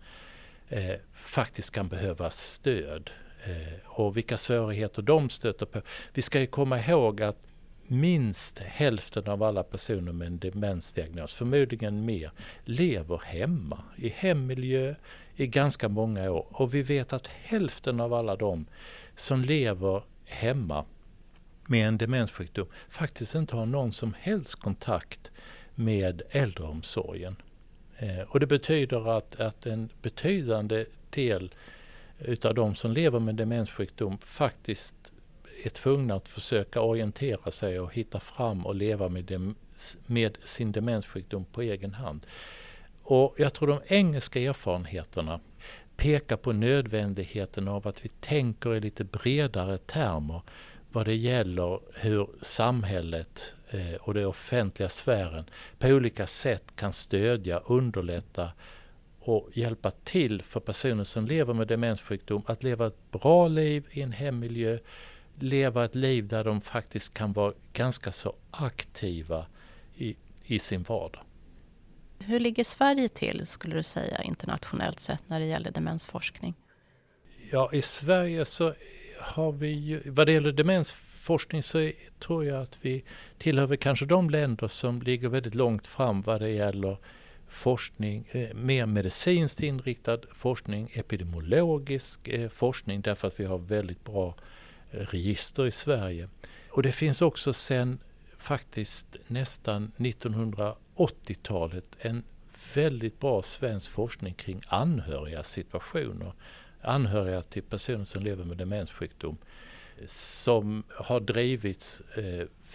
eh, 0.69 0.95
faktiskt 1.15 1.71
kan 1.71 1.89
behöva 1.89 2.31
stöd 2.31 3.11
eh, 3.45 3.81
och 3.85 4.17
vilka 4.17 4.37
svårigheter 4.37 5.03
de 5.03 5.31
stöter 5.31 5.67
på. 5.67 5.81
Vi 6.15 6.23
ska 6.23 6.41
ju 6.41 6.47
komma 6.47 6.79
ihåg 6.81 7.23
att 7.23 7.47
minst 7.87 8.59
hälften 8.59 9.29
av 9.29 9.43
alla 9.43 9.63
personer 9.63 10.13
med 10.13 10.27
en 10.27 10.39
demensdiagnos, 10.39 11.35
förmodligen 11.35 12.05
mer, 12.05 12.31
lever 12.65 13.21
hemma 13.25 13.83
i 13.97 14.09
hemmiljö 14.09 14.95
i 15.37 15.47
ganska 15.47 15.89
många 15.89 16.31
år. 16.31 16.47
Och 16.51 16.75
vi 16.75 16.83
vet 16.83 17.13
att 17.13 17.27
hälften 17.27 18.01
av 18.01 18.15
alla 18.15 18.37
de 18.37 18.67
som 19.17 19.43
lever 19.43 20.03
hemma 20.25 20.85
med 21.69 21.89
en 21.89 21.99
demenssjukdom 21.99 22.67
faktiskt 22.89 23.35
inte 23.35 23.57
har 23.57 23.67
någon 23.67 23.93
som 23.93 24.15
helst 24.21 24.55
kontakt 24.55 25.31
med 25.75 26.23
äldreomsorgen. 26.31 27.37
Eh, 27.99 28.21
och 28.21 28.41
det 28.41 28.47
betyder 28.47 29.17
att, 29.17 29.41
att 29.41 29.67
en 29.67 29.89
betydande 30.03 30.85
del 31.11 31.55
utav 32.19 32.55
de 32.55 32.77
som 32.77 32.93
lever 32.93 33.21
med 33.21 33.35
demenssjukdom 33.35 34.19
faktiskt 34.19 34.95
är 35.65 35.71
tvungna 35.71 36.15
att 36.15 36.29
försöka 36.29 36.81
orientera 36.81 37.51
sig 37.51 37.81
och 37.81 37.95
hitta 37.95 38.21
fram 38.21 38.67
och 38.67 38.75
leva 38.75 39.09
med, 39.09 39.25
dem, 39.25 39.55
med 40.07 40.39
sin 40.45 40.73
demenssjukdom 40.73 41.45
på 41.45 41.63
egen 41.63 41.95
hand. 41.95 42.27
Och 43.03 43.35
jag 43.39 43.55
tror 43.55 43.69
de 43.69 43.81
engelska 43.87 44.41
erfarenheterna 44.41 45.41
pekar 45.97 46.37
på 46.37 46.53
nödvändigheten 46.53 47.69
av 47.69 47.89
att 47.89 48.05
vi 48.05 48.09
tänker 48.09 48.75
i 48.75 48.81
lite 48.81 49.05
bredare 49.05 49.79
termer 49.79 50.43
vad 50.93 51.07
det 51.07 51.15
gäller 51.15 51.81
hur 51.95 52.29
samhället 52.43 53.53
eh, 53.71 53.95
och 53.95 54.15
den 54.15 54.27
offentliga 54.27 54.89
sfären 54.89 55.45
på 55.79 55.89
olika 55.89 56.27
sätt 56.27 56.65
kan 56.77 56.93
stödja, 56.93 57.59
underlätta 57.59 58.51
och 59.21 59.49
hjälpa 59.53 59.91
till 59.91 60.43
för 60.43 60.61
personer 60.61 61.05
som 61.05 61.27
lever 61.27 61.55
med 61.55 61.69
demenssjukdom 61.69 62.43
att 62.47 62.63
leva 62.63 62.87
ett 62.87 63.11
bra 63.11 63.49
liv 63.49 63.87
i 63.91 64.03
en 64.03 64.13
hemmiljö, 64.13 64.79
leva 65.39 65.85
ett 65.85 65.95
liv 65.95 66.29
där 66.29 66.45
de 66.45 66.61
faktiskt 66.61 67.15
kan 67.15 67.33
vara 67.33 67.53
ganska 67.73 68.13
så 68.13 68.35
aktiva 68.51 69.47
i, 69.97 70.17
i 70.45 70.59
sin 70.59 70.83
vardag. 70.83 71.23
Hur 72.19 72.41
ligger 72.41 72.65
Sverige 72.65 73.09
till, 73.09 73.47
skulle 73.47 73.77
du 73.77 73.83
säga, 73.83 74.23
internationellt 74.23 75.01
sett 75.01 75.29
när 75.29 75.41
det 75.41 75.47
gäller 75.47 75.71
demensforskning? 75.71 76.55
Ja, 77.53 77.71
i 77.73 77.83
Sverige 77.83 78.45
så 78.45 78.75
har 79.21 79.53
vi 79.53 79.69
ju, 79.69 80.01
vad 80.05 80.27
det 80.27 80.33
gäller 80.33 80.53
demensforskning 80.53 81.63
så 81.63 81.91
tror 82.19 82.45
jag 82.45 82.63
att 82.63 82.79
vi 82.81 83.05
tillhör 83.39 83.77
kanske 83.77 84.07
de 84.07 84.31
länder 84.31 84.69
som 84.69 85.03
ligger 85.03 85.29
väldigt 85.29 85.55
långt 85.55 85.87
fram 85.87 86.23
vad 86.23 86.41
det 86.41 86.51
gäller 86.51 86.97
forskning, 87.49 88.29
eh, 88.31 88.55
mer 88.55 88.87
medicinskt 88.87 89.63
inriktad 89.63 90.19
forskning, 90.33 90.91
epidemiologisk 90.93 92.29
eh, 92.29 92.49
forskning 92.49 93.01
därför 93.01 93.29
att 93.29 93.41
vi 93.41 93.45
har 93.45 93.59
väldigt 93.59 94.05
bra 94.05 94.35
eh, 94.91 94.99
register 94.99 95.67
i 95.67 95.71
Sverige. 95.71 96.29
Och 96.71 96.83
det 96.83 96.93
finns 96.93 97.23
också 97.23 97.53
sen 97.53 97.99
faktiskt 98.39 99.17
nästan 99.27 99.93
1980-talet 99.97 101.85
en 101.99 102.23
väldigt 102.75 103.21
bra 103.21 103.43
svensk 103.43 103.91
forskning 103.91 104.35
kring 104.35 104.63
anhöriga 104.67 105.43
situationer. 105.43 106.33
Anhöriga 106.81 107.43
till 107.43 107.63
personer 107.63 108.05
som 108.05 108.23
lever 108.23 108.45
med 108.45 108.57
demenssjukdom 108.57 109.39
som 110.07 110.83
har 110.89 111.21
drivits 111.21 112.03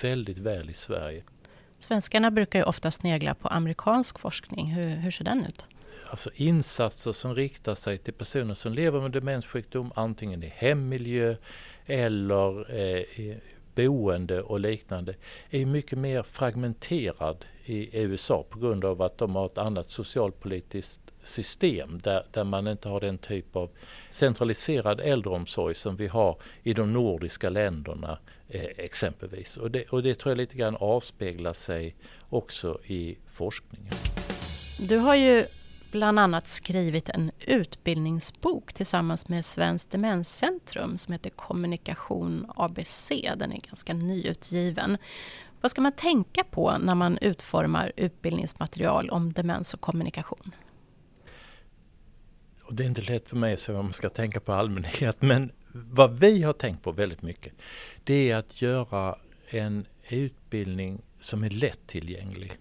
väldigt 0.01 0.37
väl 0.37 0.69
i 0.69 0.73
Sverige. 0.73 1.23
Svenskarna 1.79 2.31
brukar 2.31 2.59
ju 2.59 2.65
ofta 2.65 2.91
snegla 2.91 3.35
på 3.35 3.47
amerikansk 3.47 4.19
forskning. 4.19 4.67
Hur, 4.67 4.95
hur 4.95 5.11
ser 5.11 5.23
den 5.23 5.45
ut? 5.45 5.67
Alltså 6.09 6.29
insatser 6.35 7.11
som 7.11 7.35
riktar 7.35 7.75
sig 7.75 7.97
till 7.97 8.13
personer 8.13 8.53
som 8.53 8.73
lever 8.73 9.01
med 9.01 9.11
demenssjukdom 9.11 9.91
antingen 9.95 10.43
i 10.43 10.53
hemmiljö 10.55 11.35
eller 11.85 12.75
eh, 12.79 13.35
boende 13.75 14.41
och 14.41 14.59
liknande 14.59 15.15
är 15.49 15.65
mycket 15.65 15.99
mer 15.99 16.23
fragmenterad 16.23 17.45
i 17.65 18.01
USA 18.01 18.45
på 18.49 18.59
grund 18.59 18.85
av 18.85 19.01
att 19.01 19.17
de 19.17 19.35
har 19.35 19.45
ett 19.45 19.57
annat 19.57 19.89
socialpolitiskt 19.89 21.02
system 21.23 21.99
där, 22.03 22.25
där 22.31 22.43
man 22.43 22.67
inte 22.67 22.89
har 22.89 22.99
den 22.99 23.17
typ 23.17 23.55
av 23.55 23.69
centraliserad 24.09 24.99
äldreomsorg 24.99 25.75
som 25.75 25.95
vi 25.95 26.07
har 26.07 26.37
i 26.63 26.73
de 26.73 26.93
nordiska 26.93 27.49
länderna 27.49 28.17
eh, 28.49 28.65
exempelvis. 28.77 29.57
Och 29.57 29.71
det, 29.71 29.83
och 29.83 30.03
det 30.03 30.15
tror 30.19 30.31
jag 30.31 30.37
lite 30.37 30.57
grann 30.57 30.75
avspeglar 30.79 31.53
sig 31.53 31.95
också 32.29 32.79
i 32.85 33.17
forskningen. 33.27 33.93
Du 34.79 34.97
har 34.97 35.15
ju 35.15 35.45
bland 35.91 36.19
annat 36.19 36.47
skrivit 36.47 37.09
en 37.09 37.31
utbildningsbok 37.39 38.73
tillsammans 38.73 39.29
med 39.29 39.45
Svenskt 39.45 39.91
Demenscentrum 39.91 40.97
som 40.97 41.11
heter 41.11 41.29
Kommunikation 41.29 42.45
ABC. 42.55 43.11
Den 43.37 43.51
är 43.51 43.61
ganska 43.67 43.93
nyutgiven. 43.93 44.97
Vad 45.61 45.71
ska 45.71 45.81
man 45.81 45.91
tänka 45.91 46.43
på 46.43 46.77
när 46.77 46.95
man 46.95 47.17
utformar 47.17 47.91
utbildningsmaterial 47.95 49.09
om 49.09 49.33
demens 49.33 49.73
och 49.73 49.81
kommunikation? 49.81 50.51
Och 52.73 52.77
det 52.77 52.83
är 52.83 52.87
inte 52.87 53.01
lätt 53.01 53.29
för 53.29 53.35
mig 53.35 53.53
att 53.53 53.59
säga 53.59 53.75
vad 53.75 53.85
man 53.85 53.93
ska 53.93 54.09
tänka 54.09 54.39
på 54.39 54.53
allmänhet 54.53 55.17
men 55.21 55.51
vad 55.71 56.19
vi 56.19 56.43
har 56.43 56.53
tänkt 56.53 56.83
på 56.83 56.91
väldigt 56.91 57.21
mycket 57.21 57.53
det 58.03 58.31
är 58.31 58.35
att 58.35 58.61
göra 58.61 59.15
en 59.49 59.85
utbildning 60.09 61.01
som 61.19 61.43
är 61.43 61.49
lättillgänglig. 61.49 62.51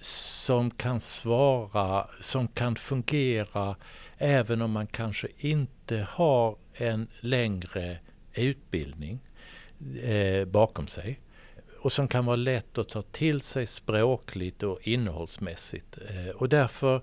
Som 0.00 0.70
kan 0.70 1.00
svara, 1.00 2.08
som 2.20 2.48
kan 2.48 2.76
fungera 2.76 3.76
även 4.18 4.62
om 4.62 4.70
man 4.70 4.86
kanske 4.86 5.28
inte 5.38 6.06
har 6.10 6.56
en 6.74 7.08
längre 7.20 7.98
utbildning 8.34 9.20
eh, 10.02 10.44
bakom 10.44 10.86
sig. 10.86 11.20
Och 11.80 11.92
som 11.92 12.08
kan 12.08 12.26
vara 12.26 12.36
lätt 12.36 12.78
att 12.78 12.88
ta 12.88 13.02
till 13.02 13.40
sig 13.40 13.66
språkligt 13.66 14.62
och 14.62 14.88
innehållsmässigt. 14.88 15.98
Eh, 16.08 16.28
och 16.28 16.48
därför 16.48 17.02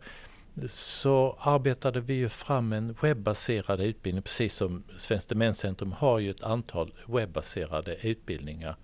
så 0.67 1.37
arbetade 1.39 2.01
vi 2.01 2.13
ju 2.13 2.29
fram 2.29 2.73
en 2.73 2.95
webbaserad 3.01 3.81
utbildning 3.81 4.21
precis 4.21 4.53
som 4.53 4.83
Svenskt 4.97 5.29
Demenscentrum 5.29 5.91
har 5.91 6.19
ju 6.19 6.29
ett 6.29 6.43
antal 6.43 6.93
webbaserade 7.07 7.95
utbildningar. 7.95 8.75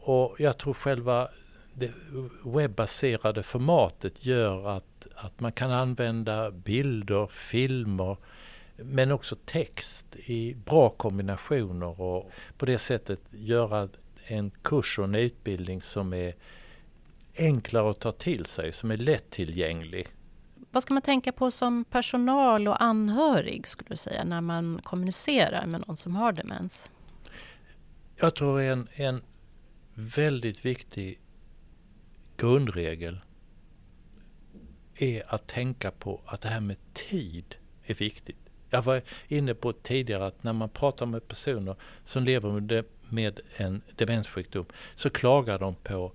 Och 0.00 0.36
jag 0.38 0.58
tror 0.58 0.74
själva 0.74 1.28
det 1.74 1.92
webbaserade 2.44 3.42
formatet 3.42 4.26
gör 4.26 4.68
att, 4.68 5.06
att 5.14 5.40
man 5.40 5.52
kan 5.52 5.70
använda 5.70 6.50
bilder, 6.50 7.26
filmer 7.26 8.16
men 8.76 9.12
också 9.12 9.36
text 9.44 10.16
i 10.16 10.54
bra 10.54 10.90
kombinationer 10.90 12.00
och 12.00 12.30
på 12.58 12.66
det 12.66 12.78
sättet 12.78 13.20
göra 13.30 13.88
en 14.26 14.50
kurs 14.62 14.98
och 14.98 15.04
en 15.04 15.14
utbildning 15.14 15.82
som 15.82 16.12
är 16.12 16.34
enklare 17.36 17.90
att 17.90 18.00
ta 18.00 18.12
till 18.12 18.46
sig, 18.46 18.72
som 18.72 18.90
är 18.90 18.96
lättillgänglig 18.96 20.08
vad 20.70 20.82
ska 20.82 20.94
man 20.94 21.02
tänka 21.02 21.32
på 21.32 21.50
som 21.50 21.84
personal 21.84 22.68
och 22.68 22.82
anhörig 22.82 23.68
skulle 23.68 23.88
du 23.88 23.96
säga 23.96 24.24
när 24.24 24.40
man 24.40 24.80
kommunicerar 24.82 25.66
med 25.66 25.84
någon 25.86 25.96
som 25.96 26.16
har 26.16 26.32
demens? 26.32 26.90
Jag 28.16 28.34
tror 28.34 28.60
en, 28.60 28.88
en 28.92 29.22
väldigt 29.94 30.64
viktig 30.64 31.20
grundregel 32.36 33.20
är 34.94 35.34
att 35.34 35.46
tänka 35.46 35.90
på 35.90 36.20
att 36.26 36.40
det 36.40 36.48
här 36.48 36.60
med 36.60 36.76
tid 36.92 37.56
är 37.84 37.94
viktigt. 37.94 38.36
Jag 38.70 38.82
var 38.82 39.02
inne 39.28 39.54
på 39.54 39.72
tidigare 39.72 40.26
att 40.26 40.42
när 40.42 40.52
man 40.52 40.68
pratar 40.68 41.06
med 41.06 41.28
personer 41.28 41.76
som 42.04 42.24
lever 42.24 42.84
med 43.08 43.40
en 43.56 43.82
demenssjukdom 43.96 44.66
så 44.94 45.10
klagar 45.10 45.58
de 45.58 45.74
på 45.74 46.12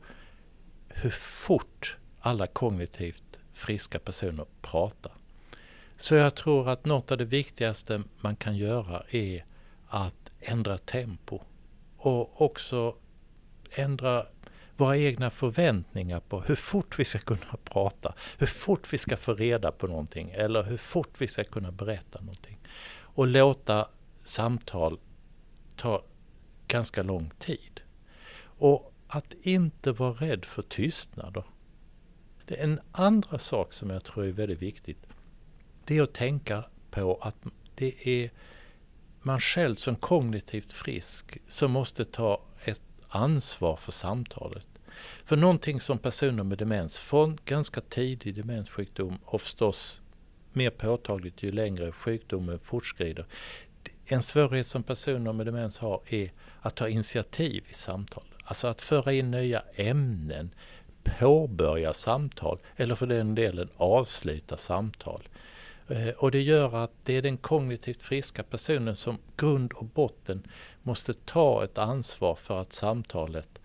hur 0.87 1.09
fort 1.09 1.97
alla 2.19 2.47
kognitivt 2.47 3.34
friska 3.55 3.99
personer 3.99 4.45
pratar. 4.61 5.11
Så 5.97 6.15
jag 6.15 6.35
tror 6.35 6.69
att 6.69 6.85
något 6.85 7.11
av 7.11 7.17
det 7.17 7.25
viktigaste 7.25 8.03
man 8.21 8.35
kan 8.35 8.57
göra 8.57 9.03
är 9.09 9.45
att 9.87 10.31
ändra 10.39 10.77
tempo 10.77 11.39
och 11.97 12.41
också 12.41 12.95
ändra 13.71 14.25
våra 14.77 14.97
egna 14.97 15.29
förväntningar 15.29 16.19
på 16.19 16.41
hur 16.41 16.55
fort 16.55 16.99
vi 16.99 17.05
ska 17.05 17.19
kunna 17.19 17.57
prata, 17.63 18.13
hur 18.37 18.47
fort 18.47 18.93
vi 18.93 18.97
ska 18.97 19.17
få 19.17 19.33
reda 19.33 19.71
på 19.71 19.87
någonting 19.87 20.31
eller 20.31 20.63
hur 20.63 20.77
fort 20.77 21.21
vi 21.21 21.27
ska 21.27 21.43
kunna 21.43 21.71
berätta 21.71 22.19
någonting. 22.19 22.57
Och 22.97 23.27
låta 23.27 23.87
samtal 24.23 24.99
ta 25.75 26.03
ganska 26.67 27.03
lång 27.03 27.31
tid. 27.39 27.81
Och 28.57 28.93
att 29.07 29.33
inte 29.41 29.91
vara 29.91 30.11
rädd 30.13 30.45
för 30.45 30.61
tystnader. 30.61 31.43
Det 32.45 32.60
är 32.60 32.63
en 32.63 32.79
andra 32.91 33.39
sak 33.39 33.73
som 33.73 33.89
jag 33.89 34.03
tror 34.03 34.25
är 34.25 34.31
väldigt 34.31 34.62
viktigt. 34.62 35.08
Det 35.86 35.97
är 35.97 36.03
att 36.03 36.13
tänka 36.13 36.63
på 36.91 37.17
att 37.21 37.36
det 37.75 38.08
är 38.08 38.31
man 39.21 39.39
själv 39.39 39.75
som 39.75 39.95
kognitivt 39.95 40.73
frisk 40.73 41.38
som 41.47 41.71
måste 41.71 42.05
ta 42.05 42.41
ett 42.63 42.81
ansvar 43.08 43.75
för 43.75 43.91
samtalet. 43.91 44.67
För 45.25 45.36
någonting 45.36 45.81
som 45.81 45.97
personer 45.97 46.43
med 46.43 46.58
demens, 46.58 46.99
från 46.99 47.38
ganska 47.45 47.81
tidig 47.81 48.36
demenssjukdom 48.36 49.17
och 49.25 49.41
förstås 49.41 50.01
mer 50.53 50.69
påtagligt 50.69 51.43
ju 51.43 51.51
längre 51.51 51.91
sjukdomen 51.91 52.60
fortskrider. 52.60 53.25
En 54.05 54.23
svårighet 54.23 54.67
som 54.67 54.84
personer 54.84 55.34
med 55.34 55.45
demens 55.45 55.79
har 55.79 56.01
är 56.08 56.31
att 56.62 56.75
ta 56.75 56.89
initiativ 56.89 57.63
i 57.69 57.73
samtal. 57.73 58.23
Alltså 58.43 58.67
att 58.67 58.81
föra 58.81 59.13
in 59.13 59.31
nya 59.31 59.63
ämnen, 59.75 60.49
påbörja 61.19 61.93
samtal 61.93 62.59
eller 62.75 62.95
för 62.95 63.07
den 63.07 63.35
delen 63.35 63.69
avsluta 63.77 64.57
samtal. 64.57 65.21
Eh, 65.87 66.09
och 66.09 66.31
det 66.31 66.41
gör 66.41 66.75
att 66.83 66.91
det 67.03 67.13
är 67.13 67.21
den 67.21 67.37
kognitivt 67.37 68.03
friska 68.03 68.43
personen 68.43 68.95
som 68.95 69.17
grund 69.37 69.73
och 69.73 69.85
botten 69.85 70.47
måste 70.83 71.13
ta 71.13 71.63
ett 71.63 71.77
ansvar 71.77 72.35
för 72.35 72.61
att 72.61 72.73
samtalet 72.73 73.61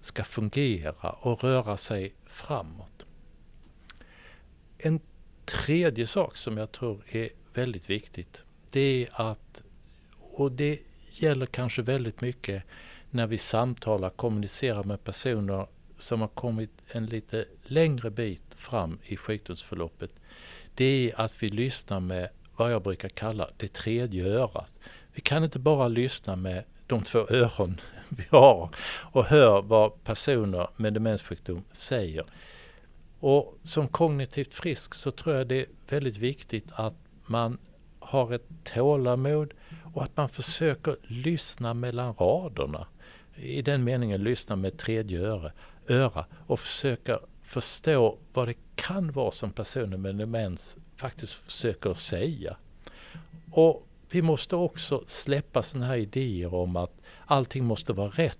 ska 0.00 0.24
fungera 0.24 1.10
och 1.10 1.44
röra 1.44 1.76
sig 1.76 2.14
framåt. 2.26 3.06
En 4.78 5.00
tredje 5.44 6.06
sak 6.06 6.36
som 6.36 6.56
jag 6.56 6.72
tror 6.72 7.02
är 7.10 7.28
väldigt 7.54 7.90
viktigt 7.90 8.42
det 8.72 8.80
är 8.80 9.08
att, 9.12 9.62
och 10.20 10.52
det 10.52 10.80
gäller 11.12 11.46
kanske 11.46 11.82
väldigt 11.82 12.20
mycket 12.20 12.62
när 13.10 13.26
vi 13.26 13.38
samtalar, 13.38 14.10
kommunicerar 14.10 14.84
med 14.84 15.04
personer 15.04 15.66
som 16.02 16.20
har 16.20 16.28
kommit 16.28 16.70
en 16.88 17.06
lite 17.06 17.44
längre 17.62 18.10
bit 18.10 18.54
fram 18.54 18.98
i 19.04 19.16
sjukdomsförloppet 19.16 20.10
det 20.74 21.10
är 21.10 21.20
att 21.20 21.42
vi 21.42 21.48
lyssnar 21.48 22.00
med 22.00 22.28
vad 22.56 22.72
jag 22.72 22.82
brukar 22.82 23.08
kalla 23.08 23.50
det 23.56 23.72
tredje 23.72 24.24
örat. 24.26 24.72
Vi 25.12 25.20
kan 25.20 25.44
inte 25.44 25.58
bara 25.58 25.88
lyssna 25.88 26.36
med 26.36 26.64
de 26.86 27.02
två 27.02 27.18
öron 27.18 27.80
vi 28.08 28.24
har 28.30 28.70
och 29.12 29.24
hör 29.24 29.62
vad 29.62 30.04
personer 30.04 30.68
med 30.76 30.94
demenssjukdom 30.94 31.64
säger. 31.72 32.24
Och 33.20 33.58
som 33.62 33.88
kognitivt 33.88 34.54
frisk 34.54 34.94
så 34.94 35.10
tror 35.10 35.36
jag 35.36 35.46
det 35.46 35.60
är 35.60 35.66
väldigt 35.88 36.16
viktigt 36.16 36.66
att 36.72 36.94
man 37.26 37.58
har 37.98 38.32
ett 38.32 38.46
tålamod 38.64 39.54
och 39.94 40.02
att 40.02 40.16
man 40.16 40.28
försöker 40.28 40.96
lyssna 41.02 41.74
mellan 41.74 42.14
raderna. 42.14 42.86
I 43.42 43.62
den 43.62 43.84
meningen 43.84 44.22
lyssna 44.22 44.56
med 44.56 44.78
tredje 44.78 45.20
öra, 45.20 45.52
öra 45.88 46.26
och 46.46 46.60
försöka 46.60 47.20
förstå 47.42 48.18
vad 48.32 48.48
det 48.48 48.56
kan 48.74 49.12
vara 49.12 49.30
som 49.30 49.50
personer 49.50 49.96
med 49.96 50.14
demens 50.14 50.76
faktiskt 50.96 51.32
försöker 51.32 51.94
säga. 51.94 52.56
Och 53.50 53.86
vi 54.10 54.22
måste 54.22 54.56
också 54.56 55.04
släppa 55.06 55.62
sådana 55.62 55.86
här 55.86 55.96
idéer 55.96 56.54
om 56.54 56.76
att 56.76 56.92
allting 57.26 57.64
måste 57.64 57.92
vara 57.92 58.10
rätt 58.10 58.38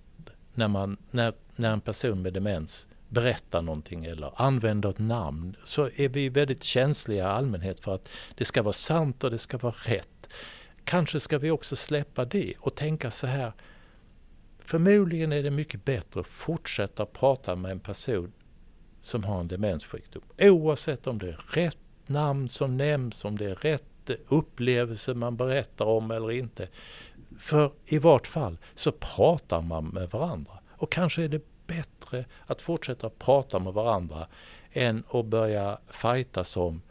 när, 0.53 0.67
man, 0.67 0.97
när, 1.11 1.33
när 1.55 1.73
en 1.73 1.81
person 1.81 2.21
med 2.21 2.33
demens 2.33 2.87
berättar 3.09 3.61
någonting 3.61 4.05
eller 4.05 4.41
använder 4.41 4.89
ett 4.89 4.99
namn 4.99 5.55
så 5.63 5.89
är 5.95 6.09
vi 6.09 6.29
väldigt 6.29 6.63
känsliga 6.63 7.23
i 7.23 7.27
allmänhet 7.27 7.79
för 7.79 7.95
att 7.95 8.09
det 8.35 8.45
ska 8.45 8.61
vara 8.61 8.73
sant 8.73 9.23
och 9.23 9.31
det 9.31 9.37
ska 9.37 9.57
vara 9.57 9.75
rätt. 9.77 10.29
Kanske 10.83 11.19
ska 11.19 11.37
vi 11.37 11.51
också 11.51 11.75
släppa 11.75 12.25
det 12.25 12.53
och 12.59 12.75
tänka 12.75 13.11
så 13.11 13.27
här. 13.27 13.51
Förmodligen 14.65 15.31
är 15.31 15.43
det 15.43 15.51
mycket 15.51 15.85
bättre 15.85 16.19
att 16.19 16.27
fortsätta 16.27 17.05
prata 17.05 17.55
med 17.55 17.71
en 17.71 17.79
person 17.79 18.31
som 19.01 19.23
har 19.23 19.39
en 19.39 19.47
demenssjukdom. 19.47 20.23
Oavsett 20.37 21.07
om 21.07 21.19
det 21.19 21.29
är 21.29 21.39
rätt 21.49 21.77
namn 22.05 22.49
som 22.49 22.77
nämns, 22.77 23.25
om 23.25 23.37
det 23.37 23.45
är 23.45 23.55
rätt 23.55 24.09
upplevelse 24.27 25.13
man 25.13 25.37
berättar 25.37 25.85
om 25.85 26.11
eller 26.11 26.31
inte. 26.31 26.67
För 27.37 27.71
i 27.85 27.97
vart 27.97 28.27
fall 28.27 28.57
så 28.75 28.91
pratar 28.91 29.61
man 29.61 29.87
med 29.87 30.09
varandra. 30.09 30.59
Och 30.69 30.91
kanske 30.91 31.23
är 31.23 31.27
det 31.27 31.41
bättre 31.67 32.25
att 32.45 32.61
fortsätta 32.61 33.09
prata 33.09 33.59
med 33.59 33.73
varandra 33.73 34.27
än 34.71 35.03
att 35.11 35.25
börja 35.25 35.77
fightas 35.89 36.57
om 36.57 36.81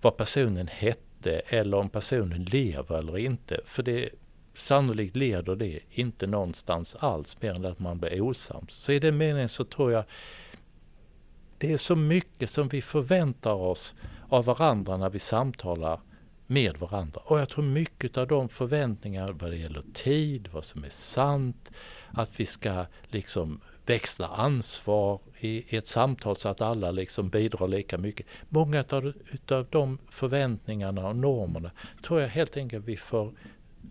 vad 0.00 0.16
personen 0.16 0.68
hette 0.68 1.40
eller 1.46 1.76
om 1.76 1.88
personen 1.88 2.44
lever 2.44 2.98
eller 2.98 3.18
inte. 3.18 3.60
För 3.64 3.82
det 3.82 4.10
sannolikt 4.54 5.16
leder 5.16 5.56
det 5.56 5.80
inte 5.90 6.26
någonstans 6.26 6.96
alls 6.98 7.36
mer 7.42 7.54
än 7.54 7.64
att 7.64 7.78
man 7.78 7.98
blir 7.98 8.20
osams. 8.20 8.74
Så 8.74 8.92
i 8.92 8.98
den 8.98 9.16
meningen 9.16 9.48
så 9.48 9.64
tror 9.64 9.92
jag 9.92 10.04
det 11.58 11.72
är 11.72 11.76
så 11.76 11.96
mycket 11.96 12.50
som 12.50 12.68
vi 12.68 12.82
förväntar 12.82 13.54
oss 13.54 13.94
av 14.28 14.44
varandra 14.44 14.96
när 14.96 15.10
vi 15.10 15.18
samtalar 15.18 16.00
med 16.46 16.76
varandra. 16.76 17.20
Och 17.24 17.40
jag 17.40 17.48
tror 17.48 17.64
mycket 17.64 18.18
av 18.18 18.26
de 18.26 18.48
förväntningar 18.48 19.32
vad 19.32 19.50
det 19.50 19.56
gäller 19.56 19.82
tid, 19.92 20.48
vad 20.52 20.64
som 20.64 20.84
är 20.84 20.90
sant, 20.90 21.70
att 22.10 22.40
vi 22.40 22.46
ska 22.46 22.84
liksom 23.08 23.60
växla 23.86 24.26
ansvar 24.26 25.20
i, 25.38 25.76
ett 25.76 25.86
samtal 25.86 26.36
så 26.36 26.48
att 26.48 26.60
alla 26.60 26.90
liksom 26.90 27.28
bidrar 27.28 27.68
lika 27.68 27.98
mycket. 27.98 28.26
Många 28.48 28.84
av 28.90 29.12
utav 29.30 29.66
de 29.70 29.98
förväntningarna 30.10 31.08
och 31.08 31.16
normerna 31.16 31.70
tror 32.02 32.20
jag 32.20 32.28
helt 32.28 32.56
enkelt 32.56 32.84
vi 32.84 32.96
får 32.96 33.32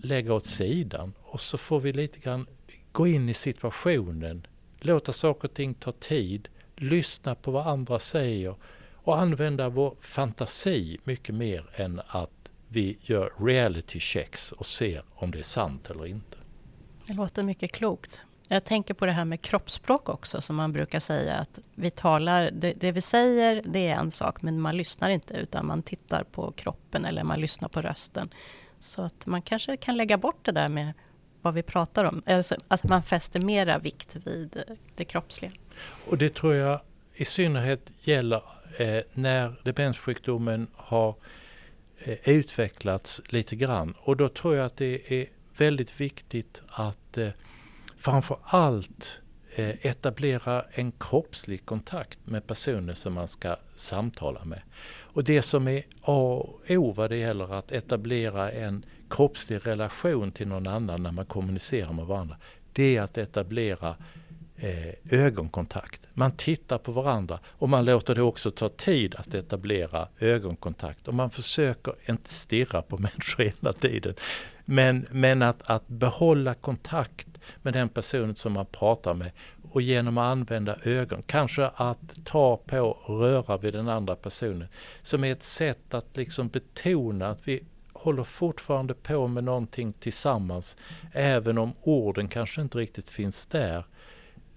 lägga 0.01 0.33
åt 0.33 0.45
sidan 0.45 1.13
och 1.21 1.41
så 1.41 1.57
får 1.57 1.79
vi 1.79 1.93
lite 1.93 2.19
grann 2.19 2.45
gå 2.91 3.07
in 3.07 3.29
i 3.29 3.33
situationen, 3.33 4.47
låta 4.79 5.13
saker 5.13 5.47
och 5.47 5.53
ting 5.53 5.73
ta 5.73 5.91
tid, 5.91 6.47
lyssna 6.75 7.35
på 7.35 7.51
vad 7.51 7.67
andra 7.67 7.99
säger 7.99 8.55
och 8.93 9.19
använda 9.19 9.69
vår 9.69 9.95
fantasi 10.01 10.97
mycket 11.03 11.35
mer 11.35 11.69
än 11.75 12.01
att 12.07 12.31
vi 12.67 12.97
gör 13.01 13.33
reality 13.45 13.99
checks 13.99 14.51
och 14.51 14.65
ser 14.65 15.03
om 15.15 15.31
det 15.31 15.39
är 15.39 15.43
sant 15.43 15.89
eller 15.89 16.05
inte. 16.05 16.37
Det 17.07 17.13
låter 17.13 17.43
mycket 17.43 17.71
klokt. 17.71 18.23
Jag 18.47 18.63
tänker 18.63 18.93
på 18.93 19.05
det 19.05 19.11
här 19.11 19.25
med 19.25 19.41
kroppsspråk 19.41 20.09
också, 20.09 20.41
som 20.41 20.55
man 20.55 20.73
brukar 20.73 20.99
säga 20.99 21.35
att 21.35 21.59
vi 21.75 21.91
talar, 21.91 22.51
det, 22.51 22.73
det, 22.73 22.91
vi 22.91 23.01
säger 23.01 23.61
det 23.65 23.87
är 23.87 23.95
en 23.95 24.11
sak, 24.11 24.41
men 24.41 24.61
man 24.61 24.77
lyssnar 24.77 25.09
inte 25.09 25.33
utan 25.33 25.67
man 25.67 25.83
tittar 25.83 26.23
på 26.23 26.51
kroppen 26.51 27.05
eller 27.05 27.23
man 27.23 27.41
lyssnar 27.41 27.69
på 27.69 27.81
rösten. 27.81 28.29
Så 28.79 29.01
att 29.01 29.25
man 29.25 29.41
kanske 29.41 29.77
kan 29.77 29.97
lägga 29.97 30.17
bort 30.17 30.45
det 30.45 30.51
där 30.51 30.69
med 30.69 30.93
vad 31.41 31.53
vi 31.53 31.63
pratar 31.63 32.05
om. 32.05 32.23
Alltså, 32.25 32.55
alltså 32.67 32.87
man 32.87 33.03
fäster 33.03 33.39
mera 33.39 33.79
vikt 33.79 34.15
vid 34.25 34.57
eh, 34.57 34.75
det 34.95 35.05
kroppsliga. 35.05 35.51
Och 36.07 36.17
det 36.17 36.35
tror 36.35 36.55
jag 36.55 36.79
i 37.13 37.25
synnerhet 37.25 37.91
gäller 38.01 38.41
eh, 38.77 39.03
när 39.13 39.61
demenssjukdomen 39.63 40.67
har 40.75 41.15
eh, 41.99 42.29
utvecklats 42.29 43.21
lite 43.29 43.55
grann. 43.55 43.93
Och 43.99 44.17
då 44.17 44.29
tror 44.29 44.55
jag 44.55 44.65
att 44.65 44.77
det 44.77 45.21
är 45.21 45.27
väldigt 45.57 46.01
viktigt 46.01 46.61
att 46.67 47.17
eh, 47.17 47.29
framför 47.97 48.37
allt 48.43 49.21
Eh, 49.59 49.75
etablera 49.81 50.65
en 50.71 50.91
kroppslig 50.91 51.65
kontakt 51.65 52.19
med 52.23 52.47
personer 52.47 52.93
som 52.93 53.13
man 53.13 53.27
ska 53.27 53.55
samtala 53.75 54.45
med. 54.45 54.61
Och 54.89 55.23
det 55.23 55.41
som 55.41 55.67
är 55.67 55.83
A 56.01 56.21
och 56.21 56.71
O 56.71 56.91
vad 56.91 57.09
det 57.09 57.17
gäller 57.17 57.53
att 57.53 57.71
etablera 57.71 58.51
en 58.51 58.85
kroppslig 59.09 59.67
relation 59.67 60.31
till 60.31 60.47
någon 60.47 60.67
annan 60.67 61.03
när 61.03 61.11
man 61.11 61.25
kommunicerar 61.25 61.93
med 61.93 62.05
varandra, 62.05 62.37
det 62.73 62.97
är 62.97 63.01
att 63.01 63.17
etablera 63.17 63.95
eh, 64.55 64.93
ögonkontakt. 65.09 66.01
Man 66.13 66.31
tittar 66.31 66.77
på 66.77 66.91
varandra 66.91 67.39
och 67.45 67.69
man 67.69 67.85
låter 67.85 68.15
det 68.15 68.21
också 68.21 68.51
ta 68.51 68.69
tid 68.69 69.15
att 69.15 69.33
etablera 69.33 70.07
ögonkontakt. 70.19 71.07
Och 71.07 71.13
man 71.13 71.29
försöker 71.29 71.93
inte 72.09 72.29
stirra 72.29 72.81
på 72.81 72.97
människor 72.97 73.43
hela 73.43 73.73
tiden. 73.73 74.13
Men, 74.71 75.07
men 75.11 75.41
att, 75.41 75.61
att 75.69 75.87
behålla 75.87 76.53
kontakt 76.53 77.27
med 77.61 77.73
den 77.73 77.89
personen 77.89 78.35
som 78.35 78.53
man 78.53 78.65
pratar 78.65 79.13
med 79.13 79.31
och 79.71 79.81
genom 79.81 80.17
att 80.17 80.31
använda 80.31 80.77
ögon, 80.83 81.23
kanske 81.25 81.67
att 81.67 81.97
ta 82.25 82.57
på 82.57 82.79
och 82.79 83.19
röra 83.19 83.57
vid 83.57 83.73
den 83.73 83.89
andra 83.89 84.15
personen, 84.15 84.67
som 85.01 85.23
är 85.23 85.31
ett 85.31 85.43
sätt 85.43 85.93
att 85.93 86.17
liksom 86.17 86.47
betona 86.47 87.29
att 87.29 87.47
vi 87.47 87.63
håller 87.93 88.23
fortfarande 88.23 88.93
på 88.93 89.27
med 89.27 89.43
någonting 89.43 89.93
tillsammans, 89.93 90.77
även 91.11 91.57
om 91.57 91.73
orden 91.81 92.27
kanske 92.27 92.61
inte 92.61 92.77
riktigt 92.77 93.09
finns 93.09 93.45
där, 93.45 93.83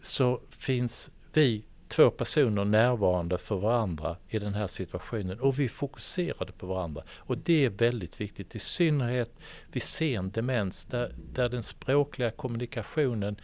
så 0.01 0.41
finns 0.51 1.11
vi 1.33 1.65
två 1.93 2.11
personer 2.11 2.65
närvarande 2.65 3.39
för 3.39 3.57
varandra 3.57 4.17
i 4.29 4.39
den 4.39 4.55
här 4.55 4.67
situationen 4.67 5.41
och 5.41 5.59
vi 5.59 5.69
fokuserade 5.69 6.53
på 6.53 6.67
varandra. 6.67 7.03
Och 7.09 7.39
det 7.39 7.65
är 7.65 7.71
väldigt 7.71 8.21
viktigt, 8.21 8.55
i 8.55 8.59
synnerhet 8.59 9.31
vid 9.73 9.83
sen 9.83 10.31
demens 10.31 10.85
där, 10.85 11.15
där 11.33 11.49
den 11.49 11.63
språkliga 11.63 12.31
kommunikationen 12.31 13.37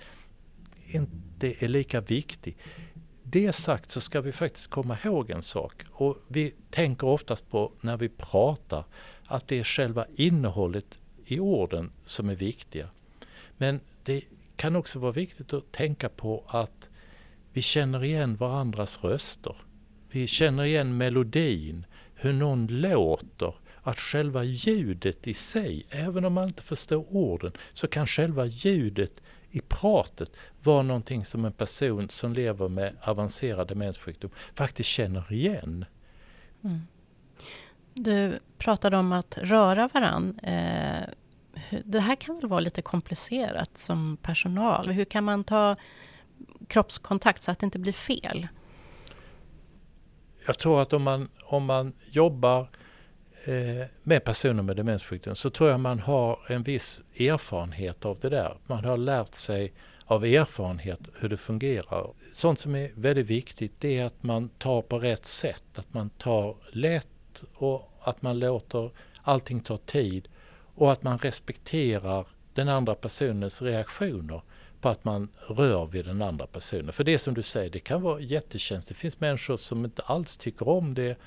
inte 0.84 1.64
är 1.64 1.68
lika 1.68 2.00
viktig. 2.00 2.56
Det 3.22 3.52
sagt 3.52 3.90
så 3.90 4.00
ska 4.00 4.20
vi 4.20 4.32
faktiskt 4.32 4.70
komma 4.70 4.98
ihåg 5.04 5.30
en 5.30 5.42
sak 5.42 5.82
och 5.90 6.16
vi 6.28 6.54
tänker 6.70 7.06
oftast 7.06 7.50
på 7.50 7.72
när 7.80 7.96
vi 7.96 8.08
pratar 8.08 8.84
att 9.24 9.48
det 9.48 9.58
är 9.58 9.64
själva 9.64 10.06
innehållet 10.16 10.98
i 11.26 11.40
orden 11.40 11.90
som 12.04 12.28
är 12.28 12.34
viktiga. 12.34 12.88
Men 13.56 13.80
det 14.04 14.24
kan 14.56 14.76
också 14.76 14.98
vara 14.98 15.12
viktigt 15.12 15.52
att 15.52 15.72
tänka 15.72 16.08
på 16.08 16.44
att 16.46 16.87
vi 17.58 17.62
känner 17.62 18.04
igen 18.04 18.36
varandras 18.36 19.04
röster. 19.04 19.56
Vi 20.10 20.26
känner 20.26 20.64
igen 20.64 20.96
melodin, 20.96 21.86
hur 22.14 22.32
någon 22.32 22.66
låter. 22.66 23.54
Att 23.82 23.98
själva 23.98 24.44
ljudet 24.44 25.26
i 25.26 25.34
sig, 25.34 25.86
även 25.90 26.24
om 26.24 26.32
man 26.32 26.44
inte 26.44 26.62
förstår 26.62 27.06
orden, 27.16 27.52
så 27.72 27.86
kan 27.86 28.06
själva 28.06 28.46
ljudet 28.46 29.22
i 29.50 29.60
pratet 29.60 30.30
vara 30.62 30.82
någonting 30.82 31.24
som 31.24 31.44
en 31.44 31.52
person 31.52 32.08
som 32.08 32.32
lever 32.32 32.68
med 32.68 32.92
avancerad 33.02 33.68
demenssjukdom 33.68 34.30
faktiskt 34.54 34.88
känner 34.88 35.32
igen. 35.32 35.84
Mm. 36.64 36.86
Du 37.94 38.38
pratade 38.58 38.96
om 38.96 39.12
att 39.12 39.38
röra 39.38 39.88
varann. 39.94 40.38
Eh, 40.38 41.02
det 41.84 42.00
här 42.00 42.16
kan 42.16 42.36
väl 42.36 42.48
vara 42.48 42.60
lite 42.60 42.82
komplicerat 42.82 43.78
som 43.78 44.16
personal. 44.22 44.90
Hur 44.90 45.04
kan 45.04 45.24
man 45.24 45.44
ta 45.44 45.76
kroppskontakt 46.66 47.42
så 47.42 47.50
att 47.50 47.58
det 47.58 47.64
inte 47.64 47.78
blir 47.78 47.92
fel? 47.92 48.48
Jag 50.46 50.58
tror 50.58 50.82
att 50.82 50.92
om 50.92 51.02
man, 51.02 51.28
om 51.44 51.64
man 51.64 51.92
jobbar 52.10 52.60
eh, 53.44 53.86
med 54.02 54.24
personer 54.24 54.62
med 54.62 54.76
demenssjukdom 54.76 55.34
så 55.34 55.50
tror 55.50 55.70
jag 55.70 55.80
man 55.80 56.00
har 56.00 56.38
en 56.48 56.62
viss 56.62 57.02
erfarenhet 57.18 58.04
av 58.04 58.18
det 58.20 58.28
där. 58.28 58.56
Man 58.66 58.84
har 58.84 58.96
lärt 58.96 59.34
sig 59.34 59.72
av 60.04 60.24
erfarenhet 60.24 61.00
hur 61.20 61.28
det 61.28 61.36
fungerar. 61.36 62.10
Sånt 62.32 62.58
som 62.58 62.74
är 62.74 62.90
väldigt 62.94 63.26
viktigt 63.26 63.72
det 63.78 63.98
är 63.98 64.04
att 64.04 64.22
man 64.22 64.48
tar 64.48 64.82
på 64.82 64.98
rätt 64.98 65.26
sätt, 65.26 65.64
att 65.74 65.94
man 65.94 66.10
tar 66.10 66.56
lätt 66.72 67.42
och 67.54 67.92
att 68.00 68.22
man 68.22 68.38
låter 68.38 68.90
allting 69.22 69.60
ta 69.60 69.76
tid 69.76 70.28
och 70.74 70.92
att 70.92 71.02
man 71.02 71.18
respekterar 71.18 72.26
den 72.54 72.68
andra 72.68 72.94
personens 72.94 73.62
reaktioner 73.62 74.42
på 74.80 74.88
att 74.88 75.04
man 75.04 75.28
rör 75.46 75.86
vid 75.86 76.04
den 76.04 76.22
andra 76.22 76.46
personen. 76.46 76.92
För 76.92 77.04
det 77.04 77.18
som 77.18 77.34
du 77.34 77.42
säger, 77.42 77.70
det 77.70 77.80
kan 77.80 78.02
vara 78.02 78.20
jättekänsligt. 78.20 78.88
Det 78.88 78.94
finns 78.94 79.20
människor 79.20 79.56
som 79.56 79.84
inte 79.84 80.02
alls 80.02 80.36
tycker 80.36 80.68
om 80.68 80.94
det. 80.94 81.18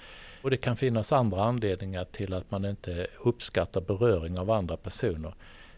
Och 0.42 0.50
det 0.50 0.58
kan 0.58 0.78
finnas 0.78 1.12
andra 1.12 1.44
anledningar 1.44 2.06
till 2.06 2.34
att 2.34 2.52
man 2.52 2.66
inte 2.66 3.08
uppskattar 3.24 3.82
beröring 3.82 4.40
av 4.40 4.52
andra 4.52 4.78
personer. 4.78 5.34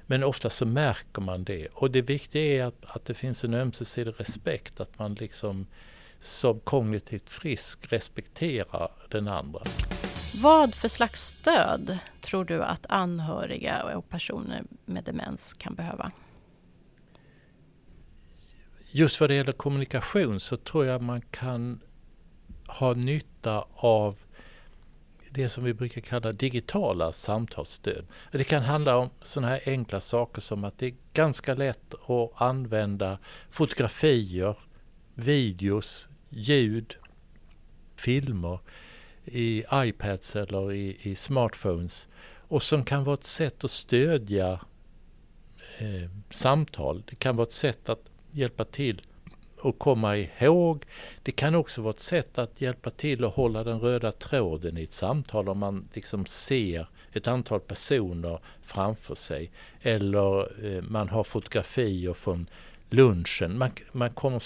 Men 0.06 0.24
ofta 0.24 0.50
så 0.50 0.66
märker 0.66 1.22
man 1.22 1.44
det. 1.44 1.68
Och 1.74 1.92
det 1.92 2.02
viktiga 2.02 2.64
är 2.64 2.68
att, 2.68 2.86
att 2.96 3.06
det 3.06 3.14
finns 3.14 3.44
en 3.44 3.54
ömsesidig 3.54 4.14
respekt. 4.18 4.80
Att 4.80 5.00
man 5.00 5.14
liksom 5.14 5.68
som 6.22 6.60
kognitivt 6.60 7.30
frisk 7.30 7.94
respekterar 7.94 8.90
den 9.10 9.28
andra. 9.28 9.62
Vad 10.42 10.74
för 10.74 10.88
slags 10.88 11.22
stöd 11.22 11.98
tror 12.22 12.46
du 12.46 12.64
att 12.64 12.86
anhöriga 12.90 13.84
och 13.84 14.10
personer 14.10 14.64
med 14.86 15.04
demens 15.04 15.54
kan 15.54 15.76
behöva? 15.76 16.12
Just 18.96 19.20
vad 19.20 19.30
det 19.30 19.36
gäller 19.36 19.52
kommunikation 19.52 20.40
så 20.40 20.58
tror 20.58 20.86
jag 20.86 21.02
man 21.02 21.22
kan 21.22 21.80
ha 22.68 22.94
nytta 22.94 23.66
av 23.76 24.16
det 25.30 25.50
som 25.50 25.64
vi 25.64 25.74
brukar 25.74 26.02
kalla 26.02 26.32
digitala 26.32 27.12
samtalsstöd. 27.12 28.06
Det 28.32 28.44
kan 28.44 28.62
handla 28.62 28.98
om 28.98 29.10
sådana 29.22 29.48
här 29.48 29.62
enkla 29.66 30.02
saker 30.02 30.42
som 30.42 30.64
att 30.64 30.78
det 30.78 30.86
är 30.86 30.94
ganska 31.14 31.54
lätt 31.54 31.94
att 31.94 32.42
använda 32.42 33.18
fotografier, 33.50 34.56
videos, 35.14 36.08
ljud, 36.30 36.96
filmer 37.96 38.60
i 39.26 39.64
iPads 39.74 40.36
eller 40.36 40.74
i, 40.74 40.98
i 41.02 41.16
smartphones 41.16 42.08
och 42.48 42.64
som 42.64 42.86
kan 42.86 43.04
vara 43.04 43.14
ett 43.14 43.24
sätt 43.24 43.64
att 43.64 43.72
stödja 43.72 44.60
eh, 45.78 46.10
samtal. 46.32 47.04
Det 47.10 47.16
kan 47.16 47.36
vara 47.36 47.48
ett 47.48 47.54
sätt 47.54 47.90
att 47.90 48.10
hjälpa 48.36 48.66
till 48.66 49.02
att 49.64 49.80
komma 49.80 50.18
ihåg. 50.18 50.86
Det 51.24 51.32
kan 51.32 51.56
också 51.56 51.82
vara 51.82 51.94
ett 51.94 52.00
sätt 52.00 52.38
att 52.38 52.62
hjälpa 52.62 52.90
till 52.90 53.26
att 53.26 53.34
hålla 53.34 53.64
den 53.64 53.80
röda 53.80 54.12
tråden 54.12 54.78
i 54.78 54.84
ett 54.84 54.94
samtal 54.94 55.50
om 55.50 55.60
man 55.60 55.90
liksom 55.94 56.26
ser 56.26 56.88
ett 57.14 57.28
antal 57.28 57.60
personer 57.60 58.40
framför 58.62 59.16
sig. 59.16 59.52
Eller 59.82 60.66
eh, 60.66 60.82
man 60.82 61.10
har 61.10 61.24
fotografier 61.24 62.14
från 62.14 62.48
lunchen. 62.90 63.58
Man, 63.58 63.72
man 63.92 64.10
kommer, 64.10 64.42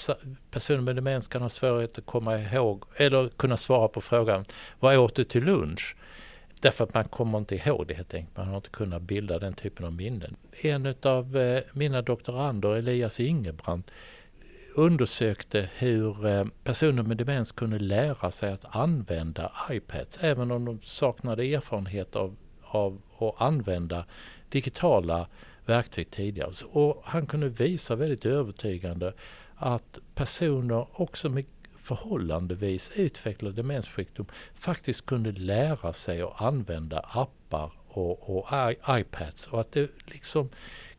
personer 0.52 0.82
med 0.82 0.96
demens 0.96 1.28
kan 1.28 1.42
ha 1.42 1.50
svårighet 1.50 1.98
att 1.98 2.06
komma 2.06 2.40
ihåg 2.40 2.84
eller 2.96 3.30
kunna 3.30 3.58
svara 3.58 3.88
på 3.88 4.02
frågan 4.02 4.46
vad 4.80 4.98
åt 4.98 5.16
du 5.16 5.24
till 5.24 5.44
lunch? 5.44 5.96
Därför 6.62 6.84
att 6.84 6.94
man 6.94 7.04
kommer 7.04 7.38
inte 7.38 7.56
ihåg 7.56 7.88
det 7.88 7.94
helt 7.94 8.14
enkelt. 8.14 8.38
Man 8.38 8.48
har 8.48 8.56
inte 8.56 8.70
kunnat 8.70 9.02
bilda 9.02 9.40
den 9.40 9.54
typen 9.54 9.86
av 9.86 9.94
minnen. 9.94 10.36
En 10.62 10.96
av 11.04 11.38
eh, 11.38 11.64
mina 11.74 12.02
doktorander, 12.02 12.76
Elias 12.76 13.20
Ingebrand, 13.20 13.84
undersökte 14.76 15.70
hur 15.78 16.26
eh, 16.26 16.46
personer 16.64 17.04
med 17.04 17.18
demens 17.18 17.52
kunde 17.52 17.80
lära 17.80 18.32
sig 18.32 18.52
att 18.52 18.76
använda 18.76 19.52
iPads 19.72 20.18
även 20.22 20.52
om 20.52 20.66
de 20.66 20.80
saknade 20.84 21.44
erfarenhet 21.54 22.16
av, 22.16 22.36
av 22.62 23.02
att 23.20 23.42
använda 23.42 24.06
digitala 24.50 25.28
verktyg 25.66 26.12
tidigare. 26.12 26.52
Och 26.72 27.02
han 27.04 27.28
kunde 27.28 27.50
visa 27.50 27.96
väldigt 27.96 28.26
övertygande 28.26 29.14
att 29.56 30.00
personer 30.16 30.88
också 31.02 31.30
med 31.30 31.46
förhållandevis 31.88 32.92
utvecklad 32.96 33.56
demenssjukdom 33.56 34.26
faktiskt 34.56 35.06
kunde 35.06 35.32
lära 35.32 35.94
sig 35.94 36.22
att 36.22 36.42
använda 36.42 37.00
appar 37.00 37.72
och, 37.88 38.38
och 38.38 38.48
iPads 38.90 39.48
och 39.48 39.62
att 39.62 39.72
det 39.72 39.90
liksom 40.06 40.50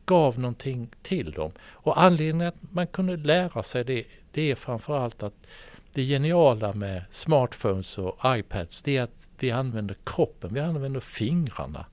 gav 0.05 0.39
någonting 0.39 0.89
till 1.01 1.31
dem. 1.31 1.51
Och 1.61 2.01
anledningen 2.01 2.47
att 2.47 2.71
man 2.71 2.87
kunde 2.87 3.17
lära 3.17 3.63
sig 3.63 3.83
det, 3.83 4.03
det 4.31 4.51
är 4.51 4.55
framförallt 4.55 5.23
att 5.23 5.47
det 5.93 6.03
geniala 6.03 6.73
med 6.73 7.03
smartphones 7.11 7.97
och 7.97 8.19
iPads 8.25 8.81
det 8.81 8.97
är 8.97 9.03
att 9.03 9.29
vi 9.39 9.51
använder 9.51 9.95
kroppen, 10.03 10.53
vi 10.53 10.59
använder 10.59 10.99
fingrarna. 10.99 11.85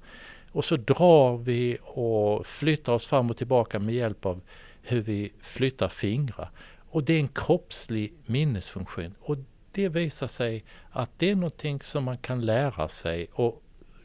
Och 0.53 0.65
så 0.65 0.77
drar 0.77 1.37
vi 1.37 1.79
och 1.83 2.47
flyttar 2.47 2.93
oss 2.93 3.07
fram 3.07 3.31
och 3.31 3.37
tillbaka 3.37 3.79
med 3.79 3.95
hjälp 3.95 4.27
av 4.27 4.41
hur 4.83 5.01
vi 5.01 5.33
flyttar 5.41 5.89
fingrar. 5.89 6.51
Och 6.88 7.05
det 7.05 7.12
är 7.12 7.20
en 7.20 7.29
kroppslig 7.29 8.14
minnesfunktion. 8.27 9.14
Och 9.20 9.37
det 9.72 9.88
visar 9.88 10.27
sig 10.27 10.64
att 10.90 11.11
det 11.16 11.31
är 11.31 11.35
någonting 11.35 11.81
som 11.81 12.05
man 12.05 12.18
kan 12.18 12.40
lära 12.40 12.88
sig 12.88 13.29
och 13.33 13.62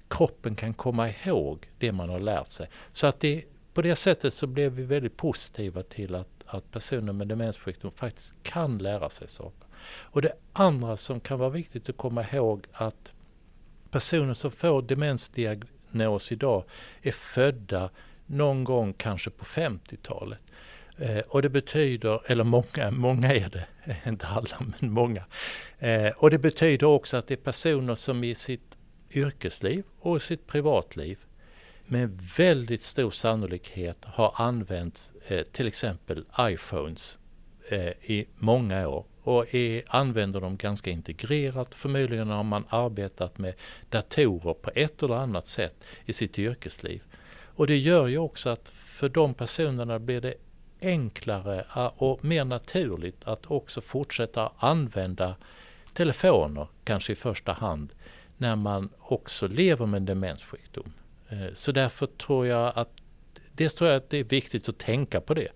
kroppen 0.08 0.56
kan 0.56 0.74
komma 0.74 1.10
ihåg 1.10 1.70
det 1.78 1.92
man 1.92 2.10
har 2.10 2.20
lärt 2.20 2.50
sig. 2.50 2.70
Så 2.92 3.08
att 3.08 3.20
det, 3.20 3.46
på 3.74 3.82
det 3.82 3.96
sättet 3.96 4.34
så 4.34 4.48
blev 4.48 4.72
vi 4.72 4.84
väldigt 4.84 5.18
positiva 5.18 5.84
till 5.84 6.16
att, 6.16 6.44
att 6.46 6.72
personer 6.72 7.14
med 7.14 7.28
demenssjukdom 7.28 7.92
faktiskt 7.92 8.44
kan 8.44 8.78
lära 8.78 9.10
sig 9.10 9.28
saker. 9.28 9.68
Och 9.84 10.22
det 10.22 10.34
andra 10.54 10.98
som 10.98 11.20
kan 11.20 11.40
vara 11.40 11.50
viktigt 11.50 11.90
att 11.90 11.98
komma 11.98 12.26
ihåg 12.32 12.68
att 12.72 13.14
personer 13.92 14.34
som 14.34 14.52
får 14.52 14.82
demensdiagnos 14.82 16.32
idag 16.32 16.64
är 17.02 17.12
födda 17.12 17.90
någon 18.26 18.64
gång 18.64 18.94
kanske 18.94 19.30
på 19.30 19.46
50-talet. 19.46 20.44
Eh, 20.98 21.20
och 21.28 21.42
det 21.42 21.50
betyder, 21.50 22.22
eller 22.26 22.44
många, 22.44 22.92
många 22.92 23.34
är 23.34 23.50
det, 23.50 23.66
inte 24.10 24.28
alla 24.28 24.58
men 24.60 24.92
många. 24.92 25.24
Eh, 25.80 26.12
och 26.18 26.30
det 26.30 26.40
betyder 26.40 26.88
också 26.88 27.18
att 27.18 27.28
det 27.28 27.34
är 27.34 27.38
personer 27.38 27.96
som 27.96 28.24
i 28.24 28.36
sitt 28.36 28.78
yrkesliv 29.12 29.84
och 30.00 30.22
sitt 30.22 30.48
privatliv 30.48 31.18
med 31.86 32.22
väldigt 32.38 32.84
stor 32.84 33.12
sannolikhet 33.12 33.98
har 34.06 34.34
använt 34.36 35.12
eh, 35.28 35.44
till 35.52 35.68
exempel 35.68 36.26
iPhones 36.40 37.18
eh, 37.70 37.88
i 38.02 38.28
många 38.38 38.88
år 38.88 39.06
och 39.24 39.56
är, 39.56 39.84
använder 39.88 40.42
dem 40.42 40.58
ganska 40.58 40.90
integrerat. 40.90 41.76
Förmodligen 41.76 42.30
har 42.30 42.44
man 42.44 42.66
arbetat 42.70 43.38
med 43.38 43.54
datorer 43.90 44.54
på 44.54 44.72
ett 44.76 45.04
eller 45.04 45.16
annat 45.16 45.48
sätt 45.48 45.76
i 46.06 46.14
sitt 46.14 46.40
yrkesliv. 46.40 47.02
Och 47.56 47.68
det 47.68 47.78
gör 47.78 48.08
ju 48.08 48.18
också 48.18 48.50
att 48.50 48.70
för 48.70 49.10
de 49.10 49.34
personerna 49.34 50.00
blir 50.00 50.22
det 50.22 50.34
enklare 50.82 51.66
ah, 51.70 51.92
och 51.96 52.26
mer 52.26 52.46
naturligt 52.46 53.24
att 53.24 53.52
också 53.52 53.82
fortsätta 53.82 54.52
använda 54.58 55.36
telefoner, 55.94 56.68
kanske 56.84 57.14
i 57.14 57.16
första 57.16 57.52
hand, 57.52 57.94
när 58.38 58.56
man 58.56 58.90
också 59.00 59.48
lever 59.48 59.86
med 59.86 59.98
en 59.98 60.06
demenssjukdom. 60.06 60.94
Eh, 61.30 61.54
så 61.54 61.72
därför 61.72 62.06
tror 62.06 62.48
jag 62.48 62.74
att 62.76 62.90
Dels 63.54 63.74
tror 63.74 63.90
jag 63.90 63.98
att 63.98 64.10
det 64.10 64.18
är 64.18 64.24
viktigt 64.24 64.70
att 64.70 64.78
tänka 64.78 65.22
på 65.22 65.34
det. 65.34 65.48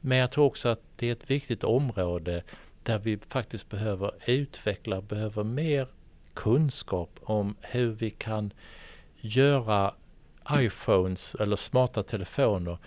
Men 0.00 0.18
jag 0.18 0.30
tror 0.30 0.44
också 0.44 0.68
att 0.68 0.82
det 0.96 1.08
är 1.08 1.12
ett 1.12 1.30
viktigt 1.30 1.64
område 1.64 2.42
där 2.82 2.98
vi 2.98 3.18
faktiskt 3.28 3.68
behöver 3.68 4.12
utveckla, 4.26 5.00
behöver 5.00 5.44
mer 5.44 5.88
kunskap 6.34 7.10
om 7.22 7.54
hur 7.60 7.90
vi 7.90 8.10
kan 8.10 8.52
göra 9.16 9.94
iPhones 10.52 11.34
eller 11.34 11.56
smarta 11.56 12.02
telefoner 12.02 12.78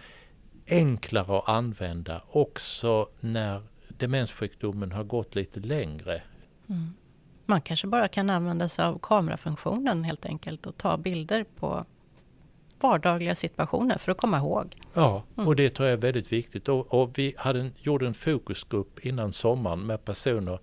enklare 0.67 1.37
att 1.37 1.49
använda 1.49 2.21
också 2.29 3.09
när 3.19 3.61
demenssjukdomen 3.87 4.91
har 4.91 5.03
gått 5.03 5.35
lite 5.35 5.59
längre. 5.59 6.21
Mm. 6.69 6.93
Man 7.45 7.61
kanske 7.61 7.87
bara 7.87 8.07
kan 8.07 8.29
använda 8.29 8.69
sig 8.69 8.85
av 8.85 8.99
kamerafunktionen 9.01 10.03
helt 10.03 10.25
enkelt 10.25 10.65
och 10.65 10.77
ta 10.77 10.97
bilder 10.97 11.45
på 11.59 11.85
vardagliga 12.79 13.35
situationer 13.35 13.97
för 13.97 14.11
att 14.11 14.17
komma 14.17 14.37
ihåg. 14.37 14.81
Ja, 14.93 15.23
mm. 15.35 15.47
och 15.47 15.55
det 15.55 15.69
tror 15.69 15.87
jag 15.87 15.93
är 15.93 16.01
väldigt 16.01 16.31
viktigt. 16.31 16.69
Och, 16.69 16.93
och 16.93 17.17
vi 17.17 17.35
hade 17.37 17.59
en, 17.59 17.73
gjorde 17.77 18.07
en 18.07 18.13
fokusgrupp 18.13 19.05
innan 19.05 19.31
sommaren 19.31 19.79
med 19.79 20.05
personer 20.05 20.59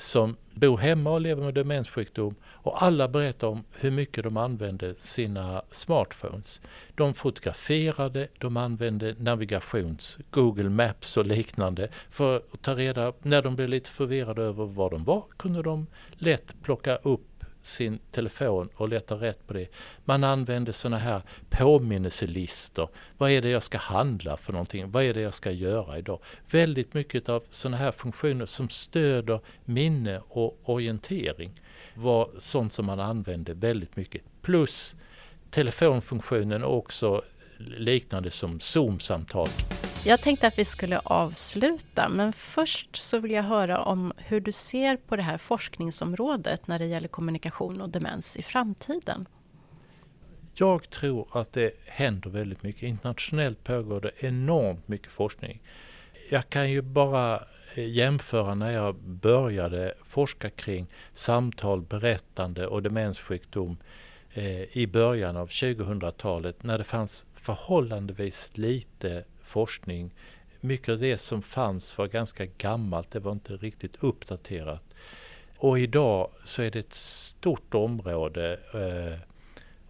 som 0.00 0.36
bor 0.54 0.78
hemma 0.78 1.10
och 1.10 1.20
lever 1.20 1.44
med 1.44 1.54
demenssjukdom 1.54 2.34
och 2.44 2.82
alla 2.82 3.08
berättar 3.08 3.48
om 3.48 3.64
hur 3.72 3.90
mycket 3.90 4.24
de 4.24 4.36
använde 4.36 4.94
sina 4.94 5.62
smartphones. 5.70 6.60
De 6.94 7.14
fotograferade, 7.14 8.28
de 8.38 8.56
använde 8.56 9.14
navigations, 9.18 10.18
Google 10.30 10.68
Maps 10.68 11.16
och 11.16 11.26
liknande 11.26 11.88
för 12.10 12.36
att 12.36 12.62
ta 12.62 12.74
reda, 12.74 13.12
när 13.22 13.42
de 13.42 13.56
blev 13.56 13.68
lite 13.68 13.90
förvirrade 13.90 14.42
över 14.42 14.64
var 14.64 14.90
de 14.90 15.04
var 15.04 15.24
kunde 15.36 15.62
de 15.62 15.86
lätt 16.10 16.62
plocka 16.62 16.96
upp 16.96 17.29
sin 17.62 17.98
telefon 18.10 18.68
och 18.74 18.88
letar 18.88 19.16
rätt 19.16 19.46
på 19.46 19.52
det. 19.52 19.68
Man 20.04 20.24
använder 20.24 20.72
sådana 20.72 20.98
här 20.98 21.22
påminnelselistor. 21.50 22.88
Vad 23.18 23.30
är 23.30 23.42
det 23.42 23.48
jag 23.48 23.62
ska 23.62 23.78
handla 23.78 24.36
för 24.36 24.52
någonting? 24.52 24.90
Vad 24.90 25.04
är 25.04 25.14
det 25.14 25.20
jag 25.20 25.34
ska 25.34 25.50
göra 25.50 25.98
idag? 25.98 26.20
Väldigt 26.50 26.94
mycket 26.94 27.28
av 27.28 27.42
sådana 27.50 27.76
här 27.76 27.92
funktioner 27.92 28.46
som 28.46 28.68
stöder 28.68 29.40
minne 29.64 30.20
och 30.28 30.60
orientering 30.64 31.60
var 31.94 32.30
sånt 32.38 32.72
som 32.72 32.86
man 32.86 33.00
använde 33.00 33.54
väldigt 33.54 33.96
mycket. 33.96 34.22
Plus 34.42 34.96
telefonfunktionen 35.50 36.64
också 36.64 37.22
liknande 37.58 38.30
som 38.30 38.60
Zoom-samtal. 38.60 39.48
Jag 40.04 40.20
tänkte 40.20 40.46
att 40.46 40.58
vi 40.58 40.64
skulle 40.64 40.98
avsluta, 40.98 42.08
men 42.08 42.32
först 42.32 42.96
så 42.96 43.18
vill 43.18 43.30
jag 43.30 43.42
höra 43.42 43.82
om 43.82 44.12
hur 44.16 44.40
du 44.40 44.52
ser 44.52 44.96
på 44.96 45.16
det 45.16 45.22
här 45.22 45.38
forskningsområdet 45.38 46.66
när 46.66 46.78
det 46.78 46.86
gäller 46.86 47.08
kommunikation 47.08 47.80
och 47.80 47.88
demens 47.88 48.36
i 48.36 48.42
framtiden. 48.42 49.28
Jag 50.54 50.90
tror 50.90 51.28
att 51.32 51.52
det 51.52 51.72
händer 51.86 52.30
väldigt 52.30 52.62
mycket. 52.62 52.82
Internationellt 52.82 53.64
pågår 53.64 54.00
det 54.00 54.10
enormt 54.18 54.88
mycket 54.88 55.12
forskning. 55.12 55.60
Jag 56.30 56.50
kan 56.50 56.70
ju 56.70 56.82
bara 56.82 57.36
eh, 57.74 57.88
jämföra 57.88 58.54
när 58.54 58.72
jag 58.72 58.94
började 58.94 59.94
forska 60.06 60.50
kring 60.50 60.86
samtal, 61.14 61.82
berättande 61.82 62.66
och 62.66 62.82
demenssjukdom 62.82 63.76
eh, 64.32 64.76
i 64.76 64.86
början 64.86 65.36
av 65.36 65.48
2000-talet 65.48 66.62
när 66.62 66.78
det 66.78 66.84
fanns 66.84 67.26
förhållandevis 67.34 68.50
lite 68.54 69.24
forskning. 69.50 70.10
Mycket 70.60 70.88
av 70.88 70.98
det 70.98 71.18
som 71.18 71.42
fanns 71.42 71.98
var 71.98 72.06
ganska 72.06 72.46
gammalt, 72.46 73.10
det 73.10 73.20
var 73.20 73.32
inte 73.32 73.56
riktigt 73.56 73.96
uppdaterat. 74.04 74.84
Och 75.56 75.78
idag 75.78 76.30
så 76.44 76.62
är 76.62 76.70
det 76.70 76.78
ett 76.78 76.94
stort 76.94 77.74
område 77.74 78.60
eh, 78.74 79.29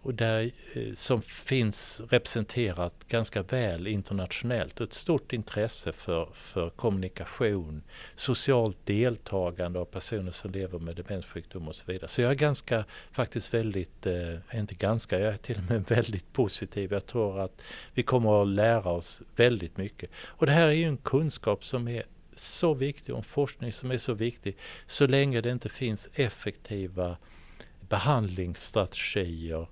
och 0.03 0.13
där, 0.13 0.51
eh, 0.73 0.93
som 0.93 1.21
finns 1.21 2.01
representerat 2.09 2.93
ganska 3.07 3.43
väl 3.43 3.87
internationellt. 3.87 4.79
Och 4.79 4.87
ett 4.87 4.93
stort 4.93 5.33
intresse 5.33 5.91
för, 5.91 6.29
för 6.33 6.69
kommunikation, 6.69 7.83
socialt 8.15 8.77
deltagande 8.85 9.79
av 9.79 9.85
personer 9.85 10.31
som 10.31 10.51
lever 10.51 10.79
med 10.79 10.95
demenssjukdom 10.95 11.67
och 11.67 11.75
så 11.75 11.85
vidare. 11.87 12.07
Så 12.07 12.21
jag 12.21 12.31
är 12.31 12.35
ganska, 12.35 12.85
faktiskt 13.11 13.53
väldigt, 13.53 14.05
eh, 14.05 14.35
inte 14.53 14.75
ganska, 14.75 15.19
jag 15.19 15.33
är 15.33 15.37
till 15.37 15.57
och 15.57 15.71
med 15.71 15.81
väldigt 15.89 16.33
positiv. 16.33 16.93
Jag 16.93 17.05
tror 17.05 17.39
att 17.39 17.61
vi 17.93 18.03
kommer 18.03 18.41
att 18.41 18.47
lära 18.47 18.89
oss 18.89 19.21
väldigt 19.35 19.77
mycket. 19.77 20.09
Och 20.25 20.45
det 20.45 20.51
här 20.51 20.67
är 20.67 20.71
ju 20.71 20.85
en 20.85 20.97
kunskap 20.97 21.65
som 21.65 21.87
är 21.87 22.03
så 22.35 22.73
viktig 22.73 23.13
och 23.13 23.17
en 23.17 23.23
forskning 23.23 23.73
som 23.73 23.91
är 23.91 23.97
så 23.97 24.13
viktig 24.13 24.57
så 24.87 25.07
länge 25.07 25.41
det 25.41 25.51
inte 25.51 25.69
finns 25.69 26.09
effektiva 26.13 27.17
behandlingsstrategier. 27.89 29.67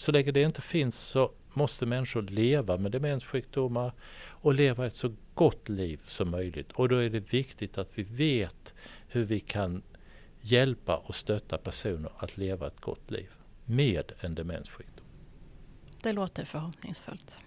Så 0.00 0.12
länge 0.12 0.32
det 0.32 0.42
inte 0.42 0.62
finns 0.62 0.98
så 0.98 1.32
måste 1.54 1.86
människor 1.86 2.22
leva 2.22 2.76
med 2.76 2.92
demenssjukdomar 2.92 3.92
och 4.28 4.54
leva 4.54 4.86
ett 4.86 4.94
så 4.94 5.14
gott 5.34 5.68
liv 5.68 6.00
som 6.04 6.30
möjligt. 6.30 6.72
Och 6.72 6.88
då 6.88 6.96
är 6.96 7.10
det 7.10 7.32
viktigt 7.32 7.78
att 7.78 7.98
vi 7.98 8.02
vet 8.02 8.74
hur 9.08 9.24
vi 9.24 9.40
kan 9.40 9.82
hjälpa 10.40 10.96
och 10.96 11.14
stötta 11.14 11.58
personer 11.58 12.12
att 12.16 12.36
leva 12.36 12.66
ett 12.66 12.80
gott 12.80 13.10
liv 13.10 13.30
med 13.64 14.12
en 14.20 14.34
demenssjukdom. 14.34 15.04
Det 16.02 16.12
låter 16.12 16.44
förhoppningsfullt. 16.44 17.38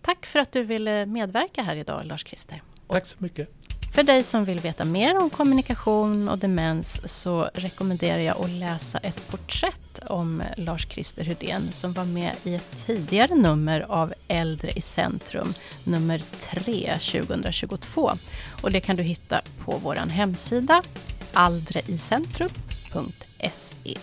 Tack 0.00 0.26
för 0.26 0.38
att 0.38 0.52
du 0.52 0.64
ville 0.64 1.06
medverka 1.06 1.62
här 1.62 1.76
idag, 1.76 2.06
Lars-Christer. 2.06 2.62
Tack 2.88 3.06
så 3.06 3.16
mycket. 3.20 3.48
För 3.92 4.02
dig 4.02 4.22
som 4.22 4.44
vill 4.44 4.60
veta 4.60 4.84
mer 4.84 5.22
om 5.22 5.30
kommunikation 5.30 6.28
och 6.28 6.38
demens 6.38 7.00
så 7.04 7.50
rekommenderar 7.54 8.18
jag 8.18 8.44
att 8.44 8.50
läsa 8.50 8.98
ett 8.98 9.28
porträtt 9.28 9.98
om 10.06 10.42
Lars-Christer 10.56 11.24
Hydén 11.24 11.72
som 11.72 11.92
var 11.92 12.04
med 12.04 12.32
i 12.44 12.54
ett 12.54 12.86
tidigare 12.86 13.34
nummer 13.34 13.86
av 13.88 14.14
Äldre 14.28 14.70
i 14.70 14.80
centrum, 14.80 15.54
nummer 15.84 16.22
3 16.38 16.98
2022. 16.98 18.10
Och 18.62 18.70
det 18.70 18.80
kan 18.80 18.96
du 18.96 19.02
hitta 19.02 19.40
på 19.64 19.80
vår 19.82 19.96
hemsida 19.96 20.82
aldreicentrum.se. 21.32 23.96